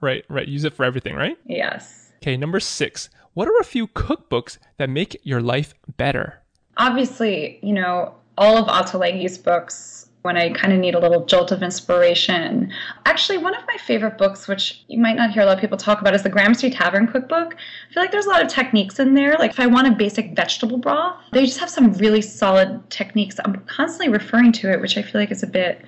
Right, 0.00 0.24
right. 0.30 0.48
Use 0.48 0.64
it 0.64 0.72
for 0.72 0.84
everything, 0.84 1.16
right? 1.16 1.36
Yes. 1.46 2.12
Okay. 2.22 2.38
Number 2.38 2.60
six. 2.60 3.10
What 3.34 3.48
are 3.48 3.58
a 3.60 3.64
few 3.64 3.86
cookbooks 3.88 4.58
that 4.76 4.90
make 4.90 5.18
your 5.22 5.40
life 5.40 5.74
better? 5.96 6.42
Obviously, 6.76 7.58
you 7.62 7.72
know, 7.72 8.14
all 8.36 8.58
of 8.58 8.66
Ottolenghi's 8.66 9.38
books 9.38 10.08
when 10.20 10.36
I 10.36 10.50
kind 10.50 10.72
of 10.72 10.78
need 10.78 10.94
a 10.94 11.00
little 11.00 11.24
jolt 11.24 11.50
of 11.50 11.62
inspiration. 11.62 12.72
Actually, 13.06 13.38
one 13.38 13.54
of 13.54 13.62
my 13.66 13.76
favorite 13.78 14.18
books, 14.18 14.46
which 14.46 14.84
you 14.86 14.98
might 14.98 15.16
not 15.16 15.32
hear 15.32 15.42
a 15.42 15.46
lot 15.46 15.54
of 15.54 15.60
people 15.60 15.78
talk 15.78 16.00
about, 16.00 16.14
is 16.14 16.22
the 16.22 16.28
Gramercy 16.28 16.70
Tavern 16.70 17.08
Cookbook. 17.08 17.54
I 17.54 17.94
feel 17.94 18.02
like 18.02 18.12
there's 18.12 18.26
a 18.26 18.30
lot 18.30 18.42
of 18.42 18.48
techniques 18.48 19.00
in 19.00 19.14
there. 19.14 19.36
Like 19.38 19.50
if 19.50 19.60
I 19.60 19.66
want 19.66 19.88
a 19.88 19.92
basic 19.92 20.36
vegetable 20.36 20.78
broth, 20.78 21.16
they 21.32 21.44
just 21.44 21.58
have 21.58 21.70
some 21.70 21.92
really 21.94 22.22
solid 22.22 22.88
techniques. 22.90 23.40
I'm 23.44 23.56
constantly 23.64 24.10
referring 24.10 24.52
to 24.52 24.70
it, 24.70 24.80
which 24.80 24.96
I 24.96 25.02
feel 25.02 25.20
like 25.20 25.32
is 25.32 25.42
a 25.42 25.48
bit 25.48 25.82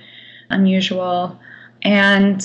unusual. 0.51 1.39
And 1.83 2.43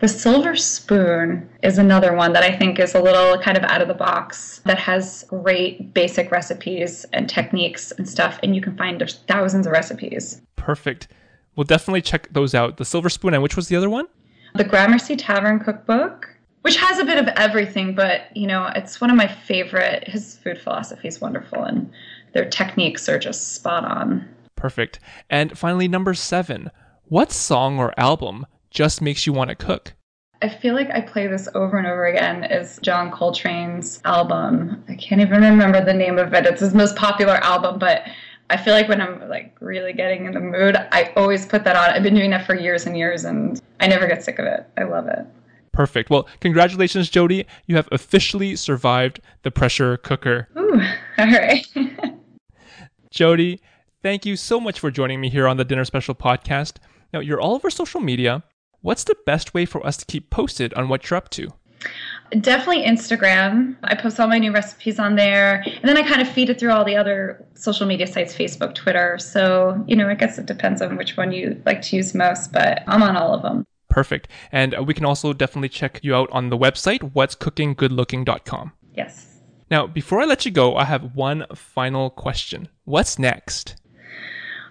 the 0.00 0.08
silver 0.08 0.56
spoon 0.56 1.48
is 1.62 1.76
another 1.76 2.14
one 2.14 2.32
that 2.32 2.42
I 2.42 2.56
think 2.56 2.78
is 2.78 2.94
a 2.94 3.02
little 3.02 3.38
kind 3.38 3.58
of 3.58 3.64
out 3.64 3.82
of 3.82 3.88
the 3.88 3.94
box 3.94 4.62
that 4.64 4.78
has 4.78 5.24
great 5.28 5.92
basic 5.92 6.30
recipes 6.30 7.04
and 7.12 7.28
techniques 7.28 7.92
and 7.92 8.08
stuff, 8.08 8.40
and 8.42 8.56
you 8.56 8.62
can 8.62 8.76
find 8.76 8.98
there's 8.98 9.16
thousands 9.28 9.66
of 9.66 9.72
recipes. 9.72 10.40
Perfect. 10.56 11.08
We'll 11.54 11.64
definitely 11.64 12.00
check 12.00 12.32
those 12.32 12.54
out. 12.54 12.78
The 12.78 12.84
silver 12.84 13.10
spoon, 13.10 13.34
and 13.34 13.42
which 13.42 13.56
was 13.56 13.68
the 13.68 13.76
other 13.76 13.90
one? 13.90 14.06
The 14.54 14.64
Gramercy 14.64 15.16
Tavern 15.16 15.60
Cookbook, 15.60 16.34
which 16.62 16.76
has 16.76 16.98
a 16.98 17.04
bit 17.04 17.18
of 17.18 17.28
everything, 17.36 17.94
but 17.94 18.34
you 18.34 18.46
know, 18.46 18.70
it's 18.74 19.02
one 19.02 19.10
of 19.10 19.16
my 19.16 19.28
favorite. 19.28 20.08
His 20.08 20.38
food 20.38 20.58
philosophy 20.58 21.08
is 21.08 21.20
wonderful, 21.20 21.62
and 21.64 21.92
their 22.32 22.48
techniques 22.48 23.06
are 23.06 23.18
just 23.18 23.54
spot 23.54 23.84
on. 23.84 24.26
Perfect. 24.56 24.98
And 25.28 25.58
finally, 25.58 25.88
number 25.88 26.14
seven. 26.14 26.70
What 27.04 27.32
song 27.32 27.78
or 27.78 27.92
album 27.98 28.46
just 28.70 29.02
makes 29.02 29.26
you 29.26 29.32
want 29.32 29.50
to 29.50 29.56
cook? 29.56 29.94
I 30.42 30.48
feel 30.48 30.74
like 30.74 30.90
I 30.90 31.02
play 31.02 31.26
this 31.26 31.48
over 31.54 31.76
and 31.76 31.86
over 31.86 32.06
again 32.06 32.44
is 32.44 32.78
John 32.82 33.10
Coltrane's 33.10 34.00
album. 34.04 34.82
I 34.88 34.94
can't 34.94 35.20
even 35.20 35.42
remember 35.42 35.84
the 35.84 35.92
name 35.92 36.18
of 36.18 36.32
it. 36.32 36.46
It's 36.46 36.60
his 36.60 36.74
most 36.74 36.96
popular 36.96 37.34
album, 37.36 37.78
but 37.78 38.04
I 38.48 38.56
feel 38.56 38.72
like 38.72 38.88
when 38.88 39.02
I'm 39.02 39.28
like 39.28 39.54
really 39.60 39.92
getting 39.92 40.24
in 40.24 40.32
the 40.32 40.40
mood, 40.40 40.76
I 40.76 41.12
always 41.14 41.44
put 41.44 41.62
that 41.64 41.76
on. 41.76 41.90
I've 41.90 42.02
been 42.02 42.14
doing 42.14 42.30
that 42.30 42.46
for 42.46 42.54
years 42.54 42.86
and 42.86 42.96
years 42.96 43.24
and 43.24 43.60
I 43.80 43.86
never 43.86 44.06
get 44.06 44.24
sick 44.24 44.38
of 44.38 44.46
it. 44.46 44.66
I 44.78 44.84
love 44.84 45.08
it. 45.08 45.26
Perfect. 45.72 46.10
Well, 46.10 46.26
congratulations, 46.40 47.10
Jodi. 47.10 47.46
You 47.66 47.76
have 47.76 47.88
officially 47.92 48.56
survived 48.56 49.20
the 49.42 49.50
pressure 49.50 49.98
cooker. 49.98 50.48
Ooh, 50.58 50.80
all 51.18 51.26
right. 51.26 51.66
Jodi, 53.10 53.60
thank 54.02 54.24
you 54.24 54.36
so 54.36 54.58
much 54.58 54.80
for 54.80 54.90
joining 54.90 55.20
me 55.20 55.28
here 55.28 55.46
on 55.46 55.58
the 55.58 55.64
Dinner 55.64 55.84
Special 55.84 56.14
podcast. 56.14 56.76
Now, 57.12 57.20
you're 57.20 57.40
all 57.40 57.54
over 57.54 57.70
social 57.70 58.00
media. 58.00 58.42
What's 58.82 59.04
the 59.04 59.16
best 59.26 59.52
way 59.52 59.66
for 59.66 59.84
us 59.86 59.96
to 59.98 60.06
keep 60.06 60.30
posted 60.30 60.72
on 60.74 60.88
what 60.88 61.08
you're 61.08 61.18
up 61.18 61.28
to? 61.30 61.52
Definitely 62.40 62.84
Instagram. 62.84 63.76
I 63.84 63.94
post 63.94 64.20
all 64.20 64.28
my 64.28 64.38
new 64.38 64.52
recipes 64.52 64.98
on 64.98 65.16
there. 65.16 65.62
And 65.66 65.82
then 65.82 65.96
I 65.96 66.02
kind 66.02 66.22
of 66.22 66.28
feed 66.28 66.48
it 66.48 66.60
through 66.60 66.70
all 66.70 66.84
the 66.84 66.96
other 66.96 67.44
social 67.54 67.86
media 67.86 68.06
sites 68.06 68.34
Facebook, 68.34 68.74
Twitter. 68.74 69.18
So, 69.18 69.82
you 69.86 69.96
know, 69.96 70.08
I 70.08 70.14
guess 70.14 70.38
it 70.38 70.46
depends 70.46 70.80
on 70.80 70.96
which 70.96 71.16
one 71.16 71.32
you 71.32 71.60
like 71.66 71.82
to 71.82 71.96
use 71.96 72.14
most, 72.14 72.52
but 72.52 72.82
I'm 72.86 73.02
on 73.02 73.16
all 73.16 73.34
of 73.34 73.42
them. 73.42 73.66
Perfect. 73.88 74.28
And 74.52 74.74
uh, 74.74 74.82
we 74.82 74.94
can 74.94 75.04
also 75.04 75.32
definitely 75.32 75.68
check 75.68 76.00
you 76.02 76.14
out 76.14 76.30
on 76.30 76.50
the 76.50 76.56
website, 76.56 77.12
what'scookinggoodlooking.com. 77.12 78.72
Yes. 78.94 79.40
Now, 79.70 79.86
before 79.86 80.20
I 80.20 80.24
let 80.24 80.44
you 80.44 80.52
go, 80.52 80.76
I 80.76 80.84
have 80.84 81.14
one 81.14 81.46
final 81.54 82.10
question. 82.10 82.68
What's 82.84 83.18
next? 83.18 83.76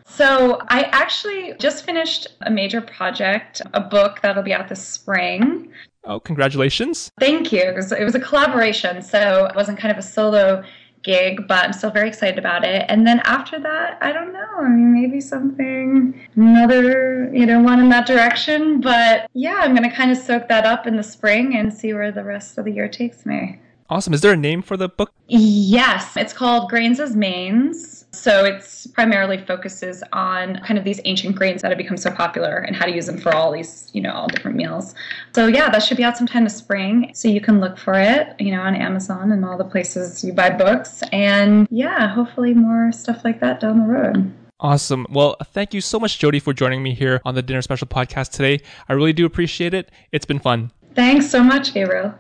So, 0.10 0.60
I 0.68 0.84
actually 0.92 1.54
just 1.60 1.86
finished 1.86 2.28
a 2.42 2.52
major 2.52 2.82
project, 2.82 3.62
a 3.74 3.80
book 3.80 4.20
that'll 4.22 4.44
be 4.44 4.54
out 4.54 4.68
this 4.68 4.86
spring. 4.86 5.72
Oh, 6.04 6.20
congratulations. 6.20 7.12
Thank 7.20 7.52
you. 7.52 7.62
It 7.62 7.76
was, 7.76 7.92
it 7.92 8.04
was 8.04 8.16
a 8.16 8.20
collaboration, 8.20 9.02
so 9.02 9.46
it 9.46 9.56
wasn't 9.56 9.80
kind 9.80 9.92
of 9.92 9.98
a 9.98 10.02
solo 10.02 10.64
gig, 11.04 11.48
but 11.48 11.66
I'm 11.66 11.74
still 11.74 11.92
very 11.92 12.10
excited 12.10 12.38
about 12.38 12.66
it. 12.66 12.86
And 12.90 13.08
then 13.08 13.20
after 13.22 13.60
that, 13.60 13.98
I 14.02 14.12
don't 14.12 14.34
know. 14.34 14.50
I 14.60 14.68
mean, 14.68 14.94
maybe 14.94 15.22
something, 15.22 16.20
another, 16.36 17.34
you 17.34 17.46
know, 17.46 17.62
one 17.62 17.80
in 17.80 17.90
that 17.90 18.06
direction. 18.06 18.82
But 18.82 19.30
yeah, 19.34 19.60
I'm 19.62 19.76
going 19.76 19.90
to 19.90 19.96
kind 19.96 20.12
of 20.12 20.18
soak 20.18 20.48
that 20.50 20.66
up 20.66 20.88
in 20.88 20.98
the 20.98 21.04
spring 21.04 21.56
and 21.56 21.74
see 21.74 21.94
where 21.94 22.12
the 22.12 22.24
rest 22.24 22.58
of 22.58 22.66
the 22.66 22.72
year 22.72 22.90
takes 22.90 23.26
me. 23.26 23.60
Awesome. 23.90 24.14
Is 24.14 24.22
there 24.22 24.34
a 24.34 24.38
name 24.38 24.62
for 24.62 24.78
the 24.78 24.88
book? 24.88 25.12
Yes, 25.28 26.16
it's 26.16 26.34
called 26.34 26.70
Grains 26.70 27.00
as 27.00 27.16
Mains. 27.16 28.06
So 28.12 28.44
it's 28.44 28.88
primarily 28.88 29.38
focuses 29.38 30.04
on 30.14 30.60
kind 30.66 30.78
of 30.78 30.84
these 30.84 31.00
ancient 31.06 31.36
grains 31.36 31.62
that 31.62 31.70
have 31.70 31.78
become 31.78 31.98
so 31.98 32.12
popular 32.12 32.58
and 32.58 32.76
how 32.76 32.86
to 32.86 32.92
use 32.92 33.06
them 33.06 33.18
for 33.18 33.34
all 33.34 33.52
these, 33.52 33.90
you 33.94 34.02
know, 34.02 34.12
all 34.12 34.28
different 34.28 34.58
meals. 34.58 34.96
So 35.34 35.48
yeah, 35.48 35.70
that 35.70 35.84
should 35.84 35.98
be 35.98 36.04
out 36.04 36.18
sometime 36.18 36.44
this 36.44 36.56
spring. 36.56 37.12
So 37.14 37.28
you 37.28 37.40
can 37.40 37.60
look 37.60 37.78
for 37.78 37.94
it, 37.94 38.36
you 38.40 38.52
know, 38.52 38.62
on 38.62 38.76
Amazon 38.76 39.32
and 39.32 39.46
all 39.46 39.58
the 39.58 39.64
places 39.64 40.24
you 40.24 40.34
buy 40.34 40.50
books. 40.50 41.04
And 41.12 41.68
yeah, 41.70 42.08
hopefully 42.08 42.54
more 42.54 42.92
stuff 42.92 43.24
like 43.24 43.40
that 43.42 43.60
down 43.60 43.80
the 43.80 43.86
road. 43.86 44.34
Awesome. 44.60 45.06
Well, 45.10 45.38
thank 45.54 45.74
you 45.74 45.82
so 45.82 46.00
much, 46.00 46.20
Jodi, 46.20 46.40
for 46.40 46.54
joining 46.54 46.84
me 46.84 46.94
here 46.94 47.22
on 47.24 47.36
the 47.36 47.42
Dinner 47.42 47.62
Special 47.62 47.88
podcast 47.88 48.32
today. 48.32 48.62
I 48.90 48.94
really 48.94 49.14
do 49.14 49.26
appreciate 49.26 49.74
it. 49.74 49.90
It's 50.12 50.26
been 50.26 50.40
fun. 50.40 50.72
Thanks 50.96 51.30
so 51.30 51.44
much, 51.44 51.74
Gabriel. 51.74 52.14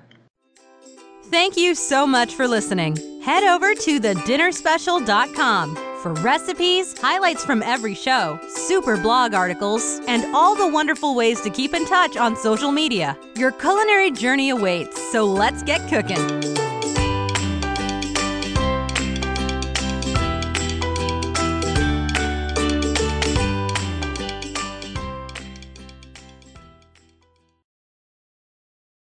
Thank 1.31 1.57
you 1.57 1.75
so 1.75 2.07
much 2.07 2.33
for 2.33 2.47
listening. 2.47 2.97
Head 3.21 3.43
over 3.43 3.75
to 3.75 3.99
thedinnerspecial.com 3.99 5.75
for 6.01 6.13
recipes, 6.13 6.97
highlights 6.97 7.45
from 7.45 7.61
every 7.61 7.93
show, 7.93 8.39
super 8.49 8.97
blog 8.97 9.35
articles, 9.35 10.01
and 10.07 10.33
all 10.35 10.55
the 10.55 10.67
wonderful 10.67 11.13
ways 11.13 11.39
to 11.41 11.51
keep 11.51 11.75
in 11.75 11.85
touch 11.85 12.17
on 12.17 12.35
social 12.35 12.71
media. 12.71 13.15
Your 13.35 13.51
culinary 13.51 14.09
journey 14.09 14.49
awaits, 14.49 14.99
so 15.11 15.23
let's 15.25 15.61
get 15.61 15.87
cooking. 15.87 16.58